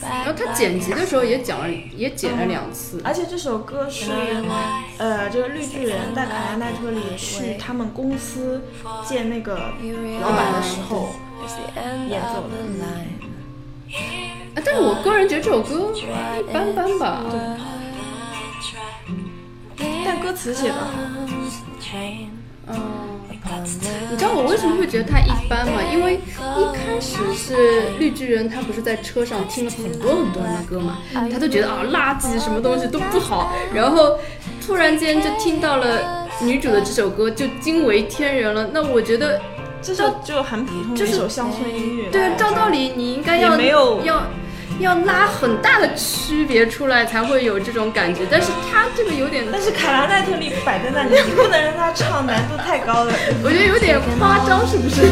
[0.00, 3.00] 然后他剪辑的时候也讲了，也剪了两次。
[3.04, 4.10] 而且这首歌是，
[4.98, 8.62] 呃，这个绿巨人带卡拉奈特里去他们公司
[9.06, 9.54] 见那个
[10.20, 11.10] 老板的时候
[12.08, 12.56] 演奏的。
[14.54, 17.24] 啊，但是我个人觉得这首歌一般般吧。
[20.04, 20.90] 但歌词写的好。
[22.70, 23.08] 嗯。
[24.10, 25.80] 你知道我为什么会觉得它一般吗？
[25.92, 34.18] 因为一开始是绿巨人，他不是在车上听了很多很多人的歌嘛，他都觉得啊垃圾什么东西都不好，然后
[34.64, 38.68] 突然间就听到了女主的这首歌，就惊为天人了。
[38.72, 39.40] 那我觉得
[39.80, 42.10] 这首就很普通的一首乡村音乐。
[42.10, 43.58] 对，照道理你应该要
[44.02, 44.22] 要。
[44.78, 53.12] 要拉很大的区别出来才会有这种感觉，但是他这个有点，但是卡拉奈特利摆在那里，你不能让他唱，难度太高了，
[53.42, 55.02] 我觉得有点夸张，是不是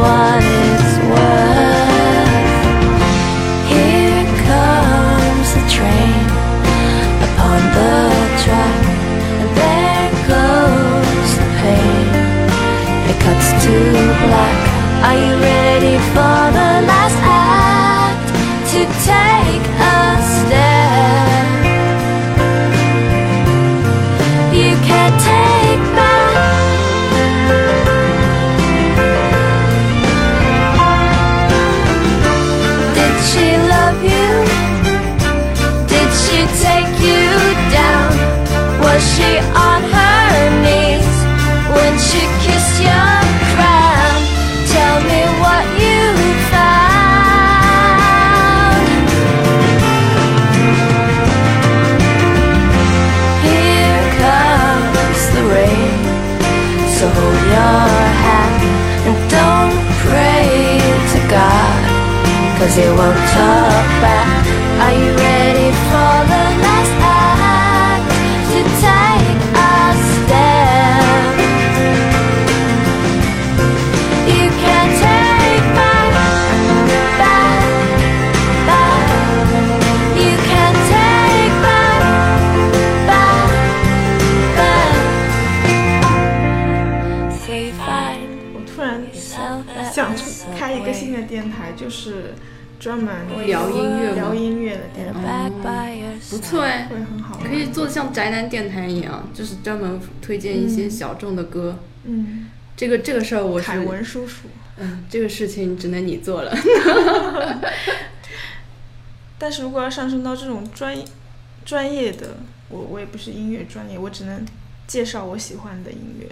[0.00, 2.54] ？what it's worth.
[3.66, 6.26] Here comes the train
[7.26, 7.94] upon the
[8.44, 8.82] track,
[9.40, 12.06] and there goes the pain.
[13.10, 13.74] It cuts to
[14.22, 14.60] black.
[15.06, 15.71] Are you ready
[100.22, 101.78] 推荐一些小众的歌。
[102.04, 104.48] 嗯，这个这个事儿我是凯文叔叔。
[104.78, 106.56] 嗯，这个事情只能你做了。
[109.38, 110.96] 但是如果要上升到这种专
[111.66, 112.36] 专业的，
[112.70, 114.46] 我我也不是音乐专业，我只能
[114.86, 116.26] 介绍我喜欢的音乐。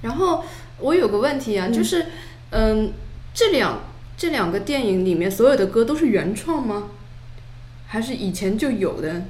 [0.00, 0.44] 然后
[0.78, 2.06] 我有个问题啊，就是
[2.50, 2.92] 嗯，
[3.34, 3.80] 这两。
[4.14, 6.90] 这两个电影里面所有的歌都是原创吗？
[7.88, 9.24] 还是以前就有的？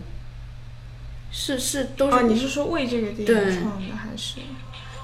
[1.33, 2.17] 是是都是？
[2.17, 4.41] 啊，你是说为这个电影创的还是？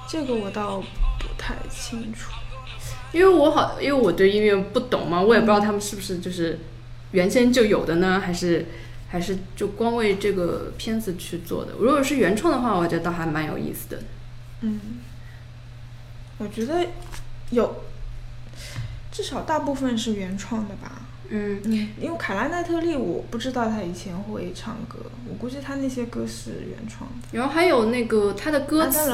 [0.07, 2.31] 这个我倒不太清楚，
[3.11, 6.59] 因为我好，因为我对音乐不懂嘛，我也不知道他们是不是就是
[7.11, 8.67] 原先就有的呢，还是
[9.09, 11.73] 还是就光为这个片子去做的？
[11.79, 14.01] 如果是原创的话，我觉得倒还蛮有意思的。
[14.61, 14.79] 嗯，
[16.37, 16.85] 我觉得
[17.49, 17.83] 有。
[19.11, 21.08] 至少大部分是原创的吧。
[21.29, 24.97] 嗯嗯，因为凯拉奈特利，我不知道他以前会唱歌，
[25.29, 27.15] 我估计他那些歌是原创的。
[27.31, 29.11] 然后还有那个他的歌词，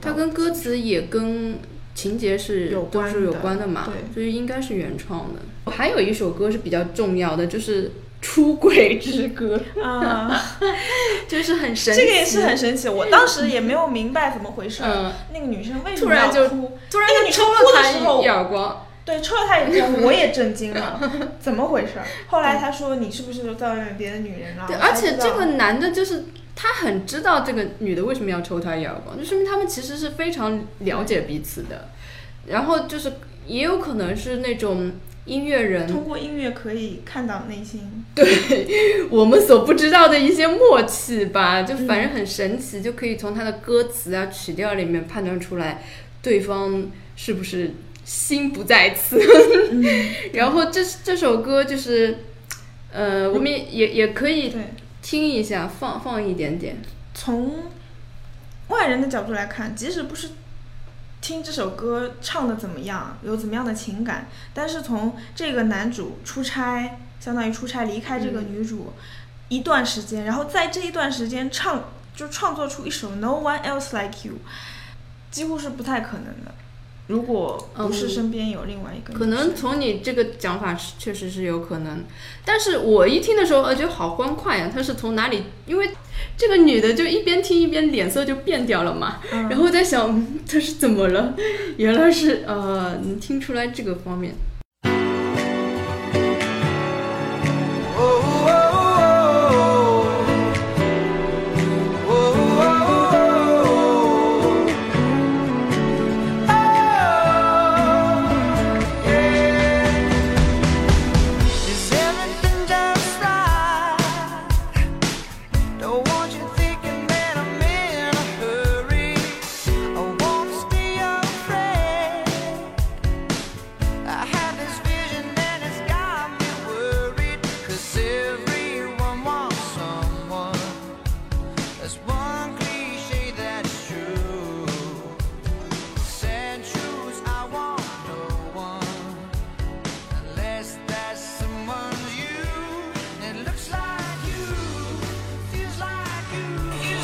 [0.00, 1.58] 他跟歌词也跟
[1.94, 5.70] 情节是都是有关的嘛，所以应该是原创的。
[5.70, 7.88] 还有一首歌是比较重要的，就是
[8.22, 10.34] 《出轨之歌》啊，
[11.28, 12.00] 就是很神奇。
[12.00, 14.82] 这个也是很神奇，我当时也没有明白怎么回事。
[14.82, 16.78] 嗯，那个女生为什么要哭？
[16.90, 18.84] 突然那个女生哭的时候，一耳光。
[19.08, 21.00] 对，抽了他一下， 我也震惊了，
[21.40, 21.92] 怎么回事？
[22.26, 31.88] 后来他说：“你是不是在外面别的女人了？”对，而且这个男的，就是他很知道这个女的为什么要抽他一耳光，就说明他们其实是非常了解彼此的。
[32.48, 33.14] 然后就是
[33.46, 34.92] 也有可能是那种
[35.24, 45.82] 音乐人，通过音乐可以看到内心，对我们所不知道的一些默契吧，就反正很神奇，就可以从他的歌词啊曲调里面判断出来
[46.20, 47.72] 对方是不是。
[48.08, 49.20] 心不在此，
[50.32, 52.24] 然后这这首歌就是，
[52.90, 54.50] 呃，我们也也也可以
[55.02, 56.78] 听一下，放放一点点。
[57.12, 57.64] 从
[58.68, 60.30] 外人的角度来看，即使不是
[61.20, 68.94] 听这首歌唱的怎么样，有怎么样的情感，但是从这个男主出差，相当于出差离开这个女主
[69.50, 74.32] 一段时间，然后在这一段时间唱就创作出一首《No One Else Like You》，
[75.30, 76.54] 几乎是不太可能的。
[77.08, 82.04] 如果不是身边有另外一个，可能从你这个讲法是确实是有可能，
[82.44, 84.70] 但是我一听的时候，呃，觉得好欢快呀。
[84.72, 85.44] 他是从哪里？
[85.66, 85.90] 因为
[86.36, 89.20] 这个女的就一边听一边脸色就变掉了嘛。
[89.30, 91.34] 然后在想她是怎么了？
[91.78, 94.34] 原来是呃，能听出来这个方面。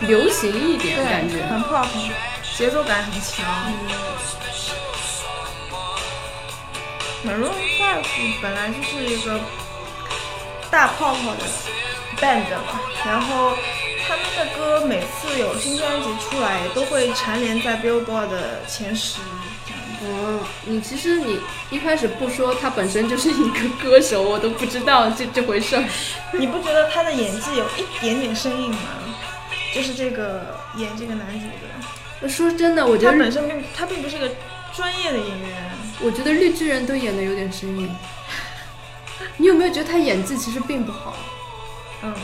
[0.00, 1.88] 流行一点，感觉很 pop，
[2.56, 3.44] 节奏感很强。
[7.24, 8.04] Maroon Five
[8.42, 9.40] 本来就是一个。
[10.68, 11.44] 大泡泡的
[12.20, 13.52] band 嘛，然后
[14.06, 19.20] 他们的歌每次有新专辑出来，都会蝉联在 Billboard 的前十。
[20.02, 21.40] 哦，你其实你
[21.70, 25.84] 一开始不说他本身就是一个歌手，我都不知道这这回事儿。
[26.32, 28.78] 你不觉得他的演技有一点点生硬吗？
[29.76, 31.46] 就是这个演这个男主
[32.22, 32.28] 的。
[32.28, 34.30] 说真的，我觉得他本身并他并不是个
[34.74, 35.70] 专业的演员。
[36.00, 37.94] 我觉得绿巨人都演的有点生硬。
[39.36, 41.14] 你有没有觉得他演技其实并不好？
[42.02, 42.14] 嗯，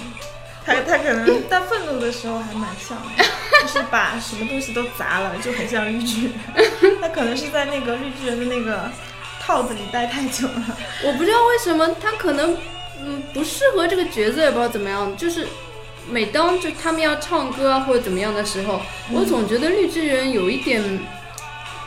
[0.65, 3.25] 他他可能在愤怒的时候还蛮像的，
[3.63, 6.33] 就是把什么东西都砸了，就很像绿巨人。
[7.03, 8.91] 他可能是在那个绿巨人的那个
[9.41, 10.79] 套子里待太久了。
[11.05, 12.57] 我不知道为什么他可能
[13.03, 15.15] 嗯不适合这个角色，也不知道怎么样。
[15.17, 15.47] 就是
[16.11, 18.81] 每当就他们要唱歌啊或者怎么样的时候，
[19.11, 20.83] 我总觉得绿巨人有一点，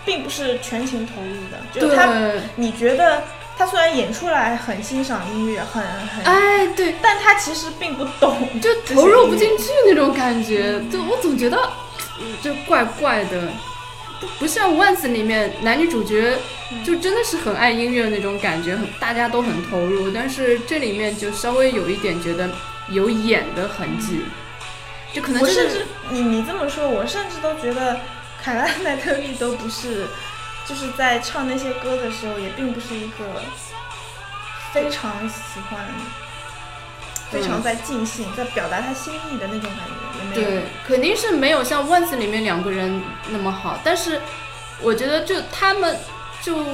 [0.05, 1.59] 并不是全情投入的。
[1.73, 2.11] 就他，
[2.55, 3.23] 你觉得？
[3.57, 10.77] 他虽然演出来很欣赏音乐，很很哎对，但他其实并不懂，就投入不进去那种感觉。
[10.91, 11.57] 就我总觉得，
[12.43, 13.47] 就怪怪的，
[14.19, 16.37] 不不像《Once》里面男女主角
[16.83, 20.11] 就真的是很爱音乐那种感觉，很大家都很投入。
[20.11, 22.49] 但是这里面就稍微有一点觉得
[22.89, 24.25] 有演的痕迹，
[25.13, 27.99] 就可能我甚至你你这么说，我甚至都觉得
[28.41, 30.07] 凯拉奈特利都不是。
[30.67, 33.43] 就是在唱那些歌的时候，也并不是一个
[34.73, 35.85] 非常喜欢、
[37.29, 43.79] 非常在尽兴、在表达他心意的那种感觉，对，肯定是没有像《Once》里面两个人那么好。
[43.83, 44.19] 但是
[44.81, 45.99] 我觉得，就他们
[46.41, 46.65] 就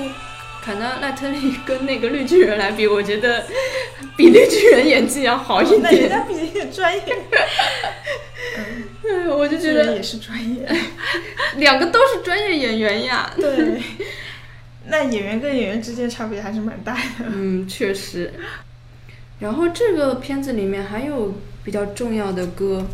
[0.63, 3.45] 坎纳赖特利跟那个绿巨人来比，我觉得
[4.15, 5.81] 比绿巨人演技要好一点。
[5.81, 7.03] 那人家比较专业。
[9.03, 10.67] 嗯， 我就觉得也是专业，
[11.57, 13.31] 两个都是专业演员呀。
[13.35, 13.81] 对。
[14.87, 17.25] 那演员跟演员之间差别还是蛮大的。
[17.27, 18.33] 嗯，确实。
[19.39, 21.33] 然后这个片子里面还有
[21.63, 22.85] 比较重要的歌，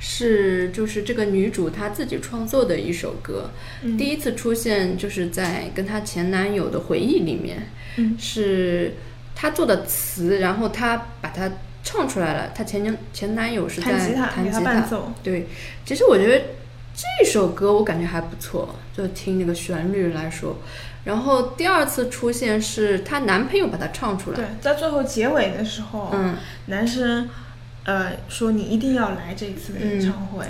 [0.00, 3.50] 是就是这个女主她自己创作的一首歌，
[3.96, 7.68] 第一次出现就是在跟她前男友的回忆里面，
[8.18, 8.94] 是
[9.34, 11.50] 她做的词，然后她把它
[11.82, 12.52] 唱出来了。
[12.54, 14.88] 她前前前男友是在弹吉他，
[15.22, 15.46] 对。
[15.84, 16.44] 其实我觉得
[16.94, 20.58] 这首歌我感觉还不错，就听那个旋律来说。
[21.04, 24.36] 然后第二次出现是她男朋友把她唱出来。
[24.36, 26.36] 对，在最后结尾的时候，嗯，
[26.66, 27.28] 男生，
[27.88, 30.44] 呃，说你一定要来这一次的演唱会，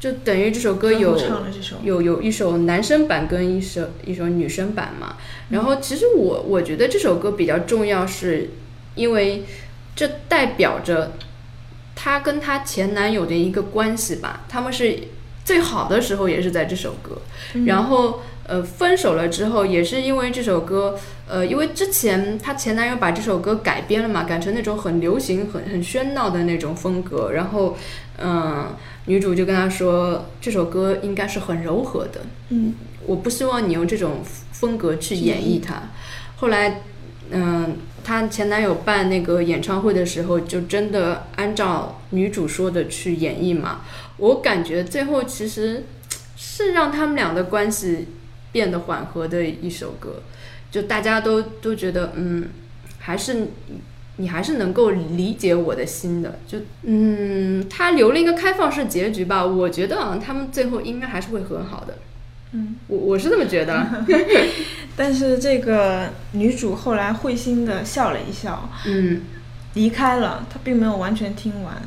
[0.00, 1.18] 就等于这首歌有
[1.82, 5.18] 有有一首男生版跟一首一首女生版嘛。
[5.50, 8.48] 然后其实我我觉得这首歌比较重要，是
[8.94, 9.44] 因为
[9.94, 11.12] 这代表着
[11.94, 14.46] 她跟她前男友的一个关系吧。
[14.48, 14.98] 他们是
[15.44, 17.20] 最好的时候也是在这首歌，
[17.66, 18.22] 然后。
[18.48, 27.76] 呃，分手了之后也是因为这首歌，呃，因为之前她前男友把这首歌改编了嘛，改成那种很流行、很很喧闹的那种风格，然后，
[28.18, 28.74] 嗯，
[29.04, 32.72] 女主就跟他说这首歌应该是很柔和的，嗯，
[33.04, 34.22] 我不希望你用这种
[34.52, 35.90] 风格去演绎它。
[36.36, 36.80] 后来，
[37.30, 43.82] 嗯，她前男友办那个演唱会的时候，就真的按照女主说的去演绎嘛。
[44.16, 45.84] 我感觉最后其实
[46.34, 48.08] 是让他们俩的关系。
[48.52, 50.22] 变得缓和的一首歌，
[50.70, 52.48] 就大家都都觉得，嗯，
[52.98, 53.48] 还是
[54.16, 59.46] 你还是能够理解我的心的，就嗯，他留了一个开放式结局吧。
[59.46, 61.98] 我觉得啊，他们最后应该还是会和好的。
[62.52, 64.04] 嗯，我我是这么觉得。
[64.96, 69.20] 但是这个女主后来会心的笑了一笑，嗯，
[69.74, 71.80] 离开了，她并没有完全听完。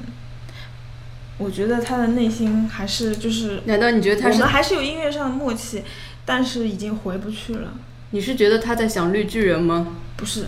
[1.38, 4.36] 我觉得她的内心还是就是，难道你觉得她是？
[4.36, 5.84] 我们还是有音乐上的默契。
[6.26, 7.72] 但是已经回不去了。
[8.12, 9.88] 你是觉得他在想绿巨人吗？
[10.18, 10.46] 不是，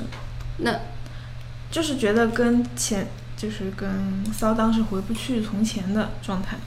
[0.57, 0.79] 那，
[1.71, 3.07] 就是觉得跟前，
[3.37, 3.89] 就是跟
[4.33, 6.57] 骚当是回不去从前的状态。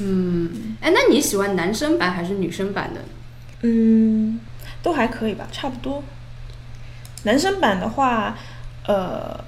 [0.00, 3.00] 嗯，哎，那你喜欢男生版还是女生版的？
[3.62, 4.40] 嗯，
[4.82, 6.02] 都还可以吧，差不多。
[7.22, 8.36] 男生版的话，
[8.86, 9.38] 呃，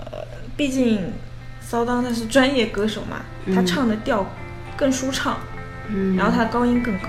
[0.56, 1.12] 毕竟
[1.60, 3.22] 骚当他是专业歌手嘛，
[3.54, 4.26] 他唱的调
[4.76, 5.38] 更舒畅，
[5.88, 7.08] 嗯，然后他的高音更高。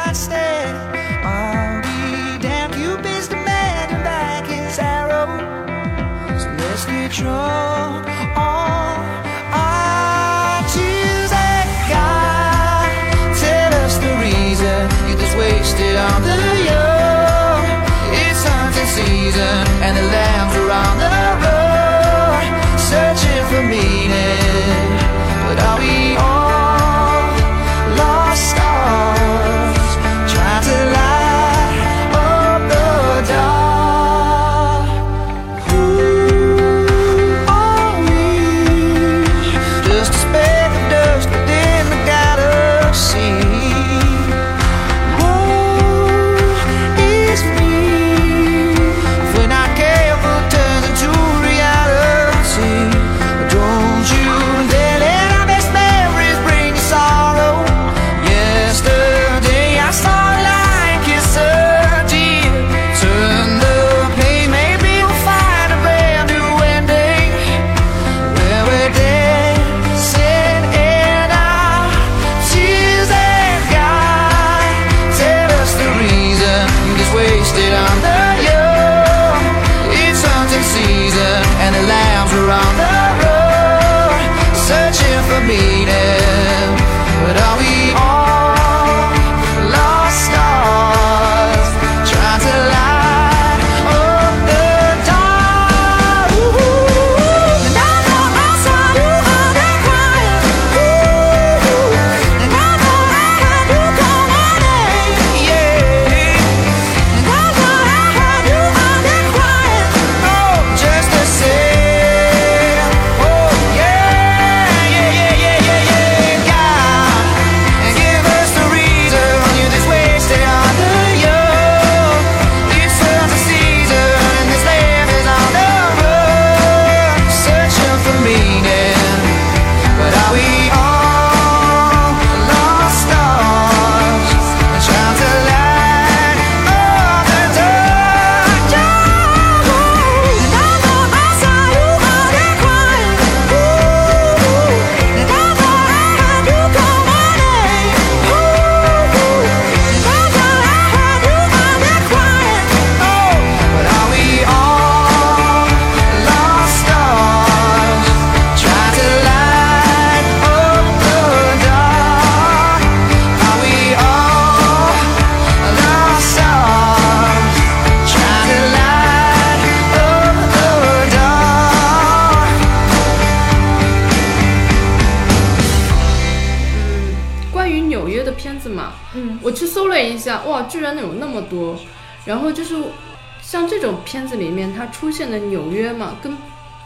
[7.11, 8.10] 就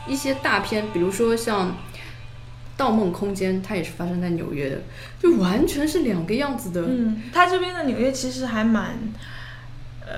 [0.07, 1.69] 一些大片，比如说像
[2.77, 4.81] 《盗梦空间》，它也是发生在纽约的，
[5.19, 6.81] 就完全是两个样子的。
[6.81, 8.97] 嗯，它这边的纽约其实还蛮
[10.01, 10.17] 呃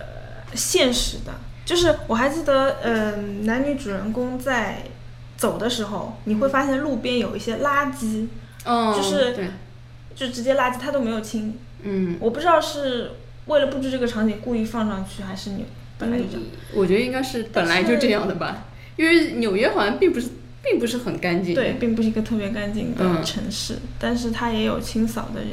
[0.55, 1.33] 现实的，
[1.65, 4.83] 就是我还记得，嗯，男女主人公在
[5.38, 8.27] 走的时候，你会发现路边有一些垃圾，
[8.65, 9.51] 嗯，就是
[10.15, 11.57] 就直接垃圾他都没有清。
[11.83, 13.11] 嗯，我不知道是
[13.45, 15.65] 为了布置这个场景故意放上去，还是你
[15.99, 16.41] 本来就这样。
[16.73, 18.65] 我觉得应该是本来就这样的吧。
[18.98, 20.28] 因为纽约好像并不是，
[20.64, 21.56] 并不是很干净。
[21.56, 25.52] 对，并不是一个特别干净的城市，但是它也有清扫的人。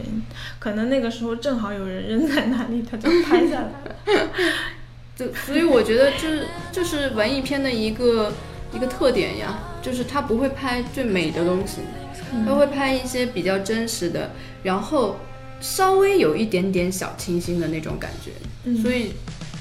[0.58, 4.30] 可能那个时候正好有人扔在那里，他就 拍下来了。
[5.14, 8.32] 就所以我觉得，就是就是文艺片的一个
[8.72, 11.82] 一个特点呀，就是他不会拍最美的东西，
[12.46, 14.30] 他会拍一些比较真实的，
[14.62, 15.16] 然后
[15.60, 18.32] 稍微有一点点小清新的那种感觉。
[18.82, 19.12] 所以。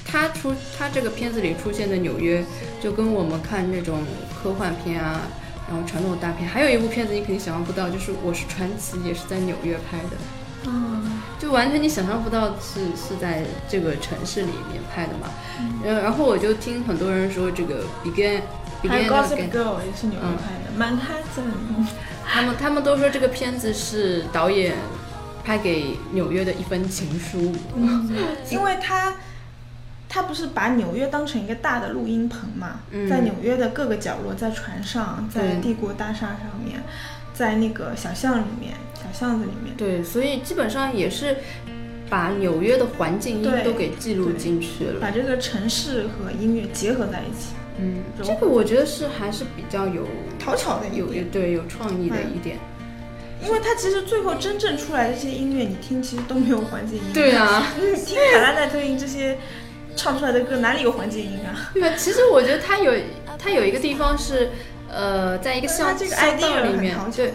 [0.04, 2.44] 他出他这个片子里出现的纽约，
[2.80, 4.02] 就跟我们看那种
[4.40, 5.22] 科幻片啊，
[5.68, 10.10] 然后传统大片，还有一部片子你肯定想象不到，就是《我是传奇》，也是在纽约拍的。
[10.66, 15.28] 嗯，就完全你想象不到是是在这个城市里面拍的嘛。
[15.58, 18.40] 嗯然后我就听很多人说这个《Begin》，
[18.88, 21.44] 还有《Gossip Girl》也是纽约拍的，曼哈顿。
[22.26, 24.74] 他们他们都说这个片子是导演
[25.44, 27.52] 拍给纽约的一封情书，
[28.50, 29.12] 因为他。
[30.14, 32.78] 他不是把纽约当成一个大的录音棚嘛？
[33.10, 36.80] 在纽约的各个角落，在船上，在帝国大厦上面，
[37.34, 39.76] 在那个小巷里面、小巷子里面。
[39.76, 41.36] 对，所以基本上也是
[42.08, 47.48] 把纽约的环境音都给记录进去了，把这个城市和音乐结合在一起。
[47.78, 50.06] 嗯，这个我觉得是还是比较有
[50.38, 52.56] 讨巧的，有对有创意的一点。
[53.44, 57.12] 因为它其实最后真正出来的这些音乐，你听其实都没有环境音。
[57.12, 59.36] 对啊， 你听卡拉奈特音这些。
[59.96, 61.70] 唱出来的歌哪里有环境音啊？
[61.74, 62.92] 对啊，其实我觉得他有
[63.38, 64.50] 他有一个地方是，
[64.92, 67.34] 呃，在一个乡乡道里面，对，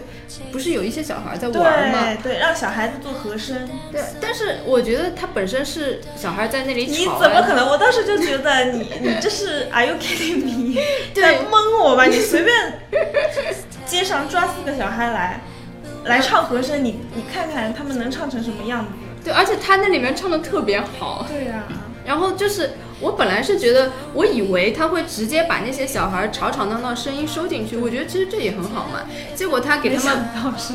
[0.52, 2.16] 不是有一些小孩在玩吗？
[2.22, 3.68] 对，让小孩子做和声。
[3.92, 6.92] 对，但是我觉得他本身是小孩在那里吵。
[6.92, 7.68] 你怎么可能？
[7.68, 10.80] 我当时就觉得你你这是 Are you kidding me？
[11.14, 12.04] 在蒙我吧？
[12.06, 12.80] 你随便
[13.86, 15.40] 街上抓四个小孩来
[16.04, 18.90] 来唱和声，你你看看他们能唱成什么样子？
[19.24, 21.26] 对，而且他那里面唱的特别好。
[21.28, 21.64] 对呀。
[22.04, 22.70] 然后就是
[23.00, 29.00] 我本来是觉得，我以为他会直接把那些小孩吵吵闹闹声音收进去，我觉得其实这也很好嘛。
[29.34, 30.24] 结果他给他们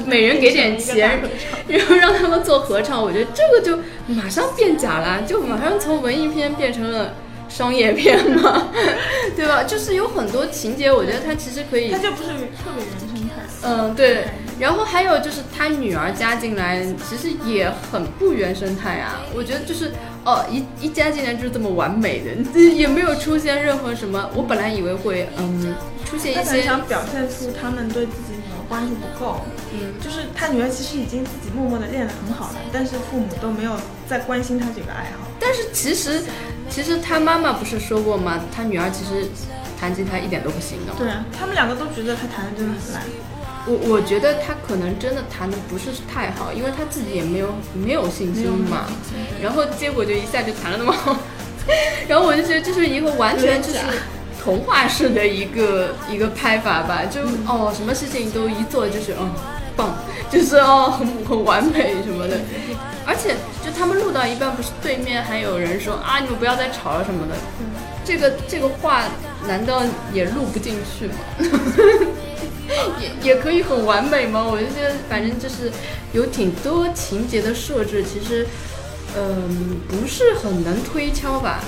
[0.06, 1.22] 每人给点钱，
[1.68, 7.16] 然后 让他们做合唱，我觉得这个就马上变假了，就马上从文艺片变成了
[7.50, 8.70] 商业片嘛，
[9.36, 9.64] 对吧？
[9.64, 13.14] 就是有很多情节，我觉得他其实可以，他就不是特别原生态。
[13.64, 14.26] 嗯，对。
[14.58, 19.22] 然后还有就是他女儿加进来，其实也很不原生态啊。
[19.36, 19.91] 我觉得就是
[20.24, 24.30] 哦，一一加进来就是这么完美的， 也没有出现任何什么。
[24.34, 25.76] 我本来以为会嗯
[26.06, 29.41] 出现一些，想表现出他们对自己女儿关注不够。
[29.74, 33.74] 嗯，就是他女儿其实已经自己默默的练得很好了，但是父母都没有
[34.08, 35.28] 再关心他这个爱好。
[35.38, 36.22] 但是其实
[36.70, 38.39] 其实他妈妈不是说过吗？
[38.56, 39.28] 他女儿其实
[39.78, 40.93] 弹吉他一点都不行的。
[40.97, 43.03] 对啊，他们两个都觉得他弹的真的很烂。
[43.68, 48.86] 我我觉得他可能真的弹的不是太好，因为他自己也没有没有信心嘛。
[49.41, 51.18] 然后结果就一下就弹了那么好，
[52.07, 53.80] 然后我就觉得这是一个完全就是
[54.43, 59.30] 童话式的一个一个拍法吧，就哦什么事情都一做就是哦
[59.76, 59.95] 棒，
[60.30, 62.38] 就是哦很很完美什么的。
[63.07, 67.36] 而且就他们录到一半，不是对面还有人说啊你们不要再吵了什么的，
[68.03, 69.03] 这个这个话
[69.47, 69.82] 难道
[70.13, 71.13] 也录不进去吗？
[72.99, 74.43] 也也可以很完美吗？
[74.43, 75.72] 我就觉得，反正就是
[76.13, 78.47] 有挺多情节的设置，其实，
[79.18, 81.59] 嗯，不是很能推敲吧。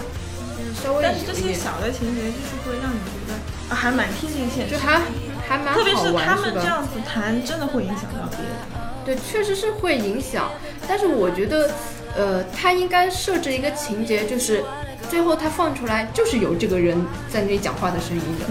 [0.84, 3.34] 稍微但是这些小的情节就是会让你觉得
[3.70, 5.02] 啊，还蛮贴近现实，就还
[5.48, 8.48] 还蛮特别是他们这样子谈，真的会影响到别人。
[9.06, 10.52] 对，确实是会影响。
[10.88, 11.72] 但是我觉得，
[12.16, 14.64] 呃，他应该设置一个情节，就是
[15.10, 16.98] 最后他放出来就是有这个人
[17.30, 18.46] 在那里讲话的声音的。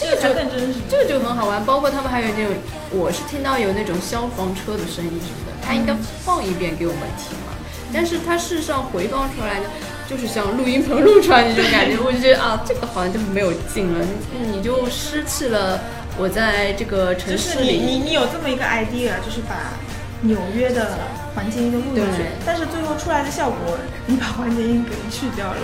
[0.00, 1.62] 这个就更真实，这个就很好玩。
[1.64, 2.54] 包括他们还有那种，
[2.90, 5.94] 我是听到有那种消防车的声音什么的，他应该
[6.24, 7.52] 放一遍给我们听嘛。
[7.92, 9.66] 但是他事实上回放出来的，
[10.08, 15.78] 就是像录音棚录出来那种感觉，我就觉得啊，这个好像就没有劲了，你你就失去了
[16.16, 17.76] 我在这个城市里。
[17.76, 19.76] 你你有这么一个 idea，就是把
[20.22, 20.96] 纽约的
[21.34, 23.76] 环境音都录进去，但是最后出来的效果，
[24.06, 25.60] 你把环境音给去掉了，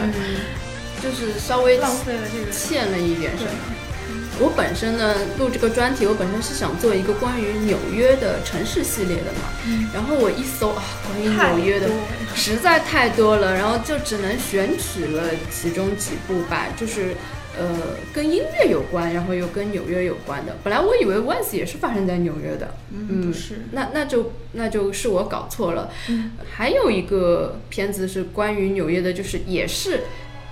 [1.00, 3.50] 就是稍微浪费了这个，欠了一点什么。
[4.38, 9.48] 我本身呢录这个专题，我本身是想做一个关于纽约的城市系列的嘛。
[9.94, 11.88] 然后我一搜啊，关于纽约的
[12.34, 17.14] 实在太多了，然后就只能选取了其中几部吧，就是
[17.58, 17.66] 呃
[18.12, 20.54] 跟音乐有关，然后又跟纽约有关的。
[20.62, 25.90] 本来我以为 Once 也是发生在纽约的，嗯，是，那那就那就是我搞错了。
[26.52, 30.02] 还有一个片子是关于纽约的，就是也是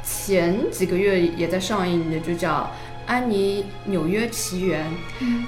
[0.02, 2.72] 前几个月也在上映的，就叫。
[3.06, 4.84] 安妮纽约奇缘，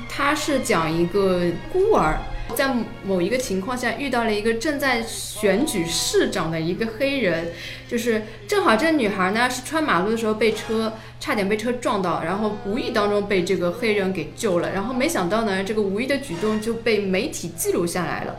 [0.08, 1.42] 它是讲一个
[1.72, 2.18] 孤儿
[2.54, 7.48] 在某一个情况下遇到了一个正在选举市长的一个黑人，
[7.88, 18.36] 就是正好这个女孩呢是穿马路的时候被车差点被车撞到，然后无意当中被这个黑人给救了，然后没想到呢这个无意的举动就被媒体记录下来了。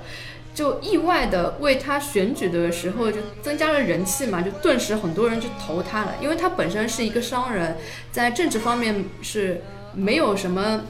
[0.58, 7.78] 就意外的为他选举的时候就增加了人气嘛，就顿时很多人就投他了，因为他本身是一个商人，
[8.12, 9.62] 在政治方面是
[9.94, 10.82] 没有什么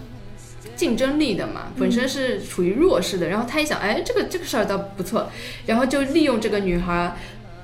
[0.78, 3.28] 竞争力的嘛，本身是处于弱势的。
[3.28, 5.30] 然后他一想，哎，这个这个事儿倒不错，
[5.66, 7.18] 然后就利用这个女孩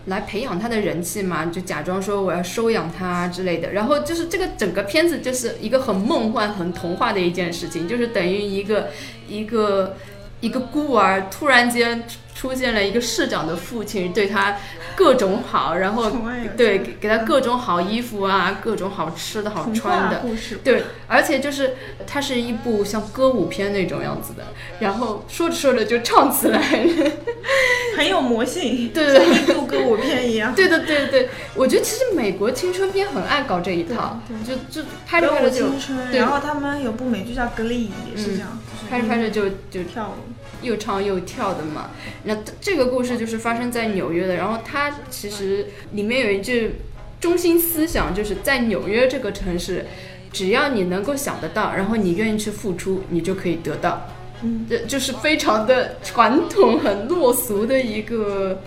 [0.07, 3.71] 来培养他的人气嘛，就假装说我要收养她之类的。
[3.71, 8.89] 然后就是这个整个片子就是一个很梦幻、很童话的一件事情，就是等于一个
[9.25, 9.95] 一个。
[10.43, 12.03] 一个孤儿突然间
[12.35, 14.57] 出现了一个市长的父亲，对他
[14.93, 16.11] 各种好，然后
[16.57, 20.21] 对给给他各种好衣服啊，各种好吃的好穿的，
[20.61, 21.75] 对，而且就是
[22.05, 24.43] 它是一部像歌舞片那种样子的，
[24.81, 27.11] 然后说着说着就唱起来了，
[27.95, 35.67] 很有魔性，对对，印度歌舞片一样，对对对对，我觉得其实美国青春片很爱搞这一套，就就拍着拍着就，
[36.11, 38.59] 然后他们有部美剧叫《格力》，也是这样，
[38.93, 40.33] 拍着拍着就就跳舞。
[40.61, 41.89] 又唱又跳的嘛，
[42.23, 44.35] 那这个故事就是发生在纽约的。
[44.35, 46.75] 然后它其实里面有一句
[47.19, 49.85] 中心思想，就是在纽约这个城市，
[50.31, 54.07] 只要你能够想得到，然后你愿意去付出，你就可以得到。
[54.41, 58.61] 嗯，这就是非常的传统、很落俗的一个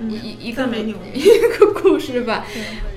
[0.00, 0.68] 一一个
[1.14, 1.24] 一
[1.58, 2.44] 个故事吧。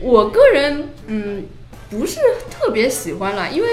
[0.02, 1.46] 我个人嗯
[1.90, 2.20] 不是
[2.52, 3.70] 特别喜欢了，因为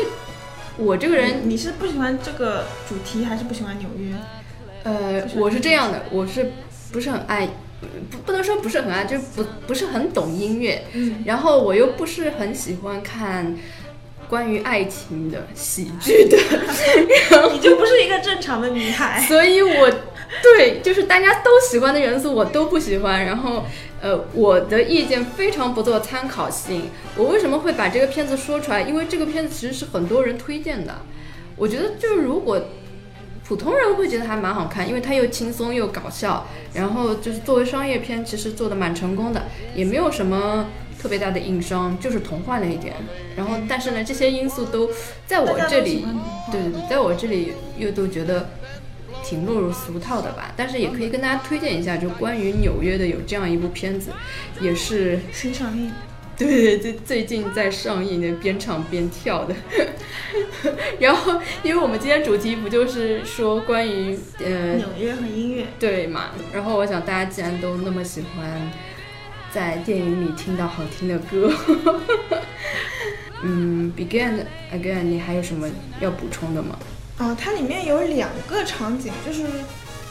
[0.77, 4.15] 我这个人，你是不喜欢这个主题，还是不喜欢纽约？
[4.83, 6.53] 呃，我是这样的，我是
[6.91, 7.49] 不是很爱，
[8.11, 13.55] 不不能说不是很爱，就是不不是很懂音乐，嗯，然后我又不是很喜欢看
[14.29, 16.39] 关于爱情的喜剧的，
[17.53, 19.91] 你就不是一个正常的女孩，所以我
[20.43, 23.67] 对就是大家都喜欢的元素我都不喜欢，然后
[24.01, 26.91] 呃，我的意见非常不做参考性。
[27.17, 28.83] 我为什么会把这个片子说出来？
[28.83, 31.03] 因为这个片子其实是很多人推荐的，
[31.57, 32.61] 我觉得就是如果。
[33.43, 39.43] 普通人会觉得还蛮好看，因为它又轻松又搞笑，然后就是作为商业片，其实做的蛮成功的，
[39.75, 40.67] 也没有什么
[41.03, 42.95] 特别大的硬伤，就是童话了一点。
[43.35, 44.89] 然后，但是呢，这些因素都
[45.27, 46.07] 在我这里，
[46.53, 48.51] 对对对，在我这里又都觉得
[49.31, 50.53] 挺落入俗套的吧。
[50.57, 54.11] 但是也可以跟大家推荐一下，就关于纽约的有这样一部片子，
[54.61, 55.93] 也是新上映。
[56.37, 59.55] 对对，最最近在上映的，边唱边跳的。
[60.99, 66.31] 然后，因为我们今天主题不就是说关于呃纽约和音乐，对嘛？
[66.53, 68.71] 然后我想大家既然都那么喜欢
[69.53, 71.53] 在电影里听到好听的歌，
[73.45, 75.69] 嗯，Begin Again，你还有什么
[76.01, 76.79] 要补充的吗？
[77.21, 79.47] 哦，它里面有两个场景，就是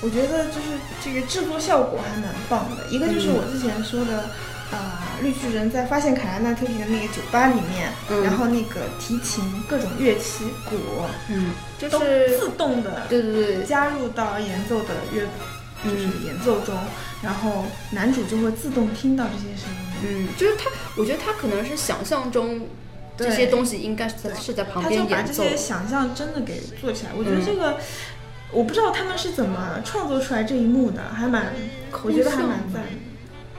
[0.02, 2.88] 我觉得就是这个制作效果还蛮棒的。
[2.90, 4.30] 一个就是我之前说的。
[4.69, 7.91] 啊，绿巨人在发现凯拉纳特皮的那个酒吧里面，
[8.23, 10.77] 然后那个提琴各种乐器鼓，
[11.27, 11.49] 嗯，
[11.80, 15.27] 就是自动的，对对对，加入到演奏的乐，
[15.84, 16.77] 就是演奏中，
[17.23, 20.27] 然后男主就会自动听到这些声音。
[20.27, 22.61] 嗯，就是他，我觉得他可能是想象中
[23.20, 27.12] 这些东西应该是在是在旁边演奏，他就把这些想象真的给做起来。
[27.18, 27.78] 我觉得这个，
[28.52, 31.54] 我不知道他们是怎么创作出来这一幕的，还蛮，
[32.04, 32.84] 我觉得还蛮赞。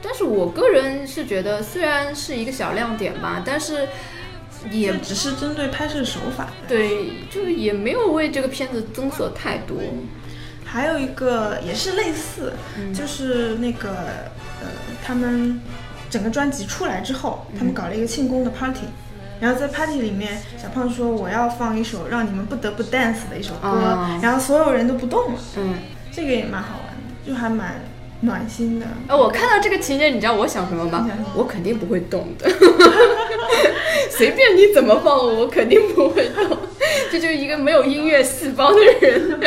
[0.03, 3.87] 但是我个人是觉得，虽然是一个小亮点吧，但是
[4.70, 9.77] 也只是针对拍摄手法，对，就是也没有为这个片子增色太多。
[10.65, 12.53] 还有一个也是类似，
[12.95, 13.91] 就是那个
[14.62, 14.69] 呃，
[15.05, 15.61] 他们
[16.09, 18.87] 整个专辑出来之后，他们搞了一个庆功的 party，
[19.41, 25.75] 然后在 party 里面，小胖说我要放一首让你们不得不 dance 的一首歌，然后所有人都不动了，嗯，
[26.12, 27.81] 这个也蛮好玩的，就还蛮。
[28.23, 31.09] 暖心的，呃，我看到这个情节，你知道我想什么吗？
[31.35, 32.47] 我肯定不会动的，
[34.12, 36.59] 随便你怎么放，我肯定不会动。
[37.11, 39.41] 这就是一个没有音乐细胞的人。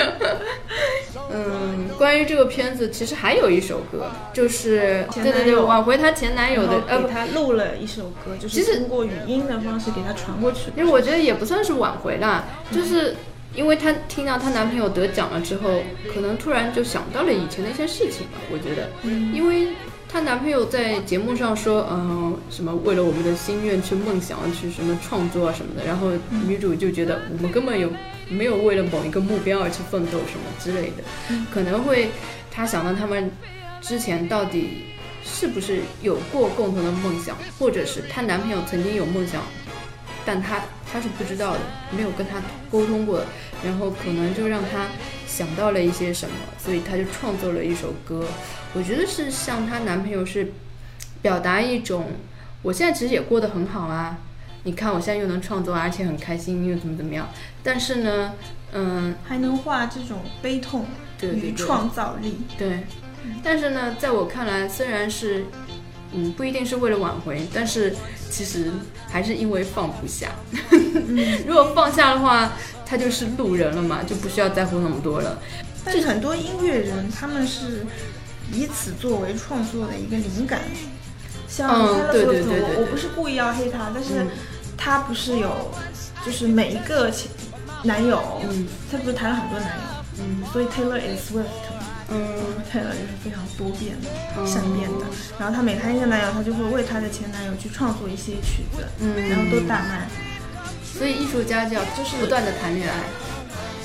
[1.32, 1.88] 嗯。
[1.98, 10.72] 关于这个片子，其实还有一首歌，就是对对对，挽回她前男友的，呃，给她录了一首歌，就是通过语音的方式给她传过去。
[10.76, 13.16] 因为我觉得也不算是挽回啦，就是
[13.56, 15.84] 因为她听到她男朋友得奖了之后，
[16.14, 18.40] 可能突然就想到了以前的一些事情吧。
[18.52, 18.90] 我觉得，
[19.32, 19.68] 因为
[20.10, 26.10] 她男朋友在节目上说，嗯，什么为了我们的心愿去梦想去什么创作啊什么的，然后
[26.48, 27.90] 女主就觉得我们根本有。
[28.30, 31.04] 没有为了某一个目标而去奋斗什么之类的，
[31.52, 32.10] 可能会
[32.50, 33.32] 他想到他们
[33.82, 34.86] 之前到底
[35.24, 39.42] 是不是有过共同的梦想，或者是她男朋友曾经有梦想，
[40.26, 41.60] 但她她是不知道的，
[41.92, 42.42] 没有跟他
[42.72, 43.24] 沟通过，
[43.64, 44.88] 然后可能就让她
[45.28, 48.26] 想到了一些什么，所以她就创作了一首歌。
[48.74, 50.52] 我觉得是向她男朋友是
[51.22, 52.12] 表达一种，
[52.62, 54.18] 我现在其实也过得很好啊。
[54.66, 57.28] 你看，我现在又能创作，而且很开心，又怎么怎么样？
[57.62, 58.34] 但是呢，
[58.72, 60.86] 嗯，还能画这种悲痛
[61.22, 62.38] 与创造力。
[62.58, 62.84] 对，
[63.44, 65.46] 但是呢，在我看来，虽然是，
[66.14, 67.94] 嗯，不一定是为了挽回，但是
[68.30, 68.72] 其实
[69.10, 70.30] 还是因为放不下。
[71.46, 72.54] 如果放下的话，
[72.86, 75.42] 他就是路人了嘛，就不需要在乎那么多了。
[75.84, 77.86] 但是很多音乐人，他们是
[78.54, 80.62] 以此作为创作的一个灵感。
[81.50, 84.26] 像他的说我我不是故意要黑他，但是。
[84.84, 85.72] 他不是有，
[86.26, 87.32] 就是每一个前
[87.84, 89.84] 男友，嗯，她不是谈了很多男友，
[90.20, 91.64] 嗯，所以 Taylor is Swift，
[92.10, 92.20] 嗯
[92.70, 95.06] ，Taylor 就是非常多变的、善变的。
[95.40, 100.06] 然后她每谈一个男友，她就会为她的前男友去创作一些曲子，嗯，然后都大卖。
[100.84, 102.96] 所以艺术家就要就是不断的谈恋爱。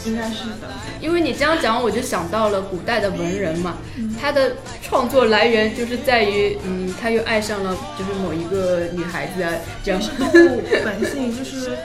[0.04, 0.68] 应该是的，
[1.00, 3.76] 因为你这样讲，我就想到了古代的文人嘛，
[4.20, 9.52] 他的创作来源就是在于，嗯，他又爱上了就是某一个女孩子啊，
[9.82, 10.00] 这样。
[10.00, 11.76] 是动物本性，就是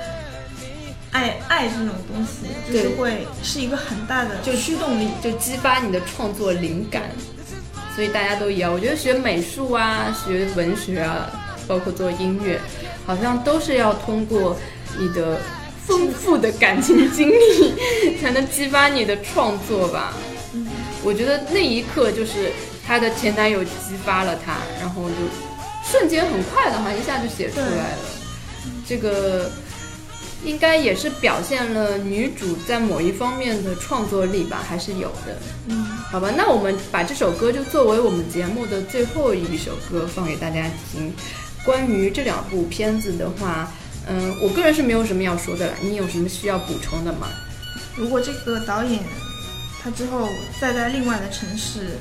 [1.11, 7.03] 爱爱这种东西，就是会是一个很大的就驱动力，就激发你的创作灵感。
[7.95, 11.29] 所以大家都一样，我觉得学美术啊，学文学啊，
[11.67, 12.59] 包括做音乐，
[13.05, 14.55] 好像都是要通过
[14.99, 15.39] 你的。
[15.85, 20.13] 丰富的感情经历才能激发你的创作吧。
[20.53, 20.67] 嗯，
[21.03, 22.51] 我觉得那一刻就是
[22.87, 25.15] 她的前男友激发了她，然后就
[25.83, 27.97] 瞬间很快的，好像一下就写出来了。
[28.87, 29.51] 这个
[30.45, 35.37] 应该也是表现了女主在某一方面的创作力吧，还是有的。
[35.67, 41.13] 嗯，好吧，那我们把这首歌就作为我们节目的最后一首歌放给大家听。
[41.65, 43.69] 关于这两部片子的话。
[44.07, 45.73] 嗯，我个人是没有什么要说的了。
[45.81, 47.29] 你有什么需要补充的吗？
[47.95, 48.99] 如果这个导演
[49.81, 50.27] 他之后
[50.59, 51.97] 再在另外的城市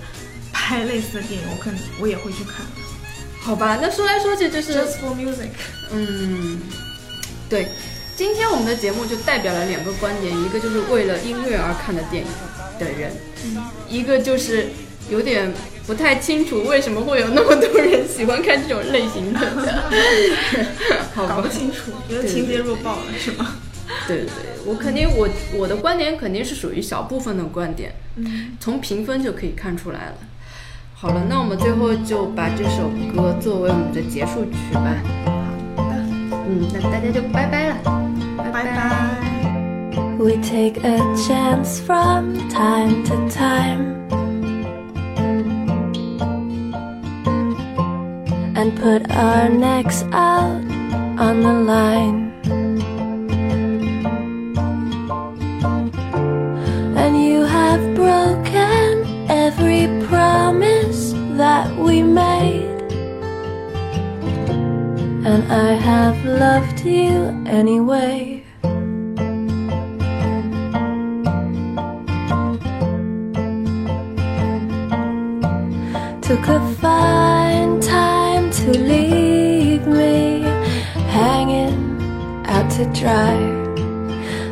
[0.53, 2.65] 拍类似的电影，我可能我也会去看。
[3.41, 5.51] 好吧，那说来说去就是 Just for music。
[5.91, 6.61] 嗯，
[7.49, 7.69] 对，
[8.16, 12.31] 今天我们的节目就代表了两个观点，一个就是为了音乐而看的电影
[12.79, 13.12] 的人，
[13.89, 14.69] 一个就是
[15.11, 15.53] 有点。
[15.85, 19.41] 不太清楚为什么会有那么多人喜欢看这种类型的，
[21.29, 23.57] 搞不清楚，觉得情节弱爆了是吗？
[24.07, 24.33] 对对对，
[24.65, 27.93] 我肯定我我的观点肯定是属于小部分的观点，
[28.61, 30.15] 从评分就可以看出来了。
[30.95, 35.03] 好了，那我们最后就把这首歌作为我们的结束曲吧。
[35.74, 35.97] 好的，
[36.47, 37.77] 嗯，那大家就拜拜了，
[38.39, 39.19] 拜拜。
[40.16, 44.02] We take a chance from time to time.
[48.62, 50.62] And put our necks out
[51.18, 52.32] on the line.
[56.97, 61.12] And you have broken every promise
[61.43, 62.82] that we made.
[65.26, 67.14] And I have loved you
[67.44, 68.31] anyway.
[82.84, 83.36] To dry.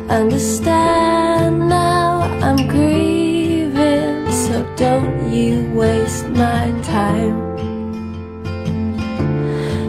[0.09, 7.37] Understand now I'm grieving, so don't you waste my time.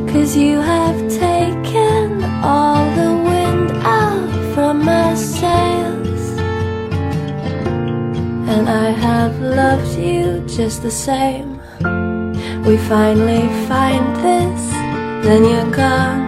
[0.09, 6.25] Cause you have taken all the wind out from my sails.
[8.53, 11.61] And I have loved you just the same
[12.67, 14.71] we finally find this,
[15.25, 16.22] then you're gone.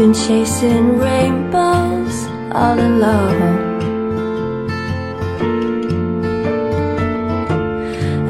[0.00, 3.82] Been chasing rainbows all alone.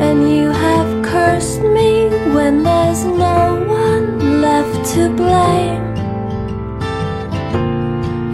[0.02, 5.84] And you have cursed me when there's no one left to blame.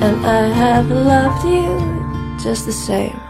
[0.02, 3.25] And I have loved you just the same.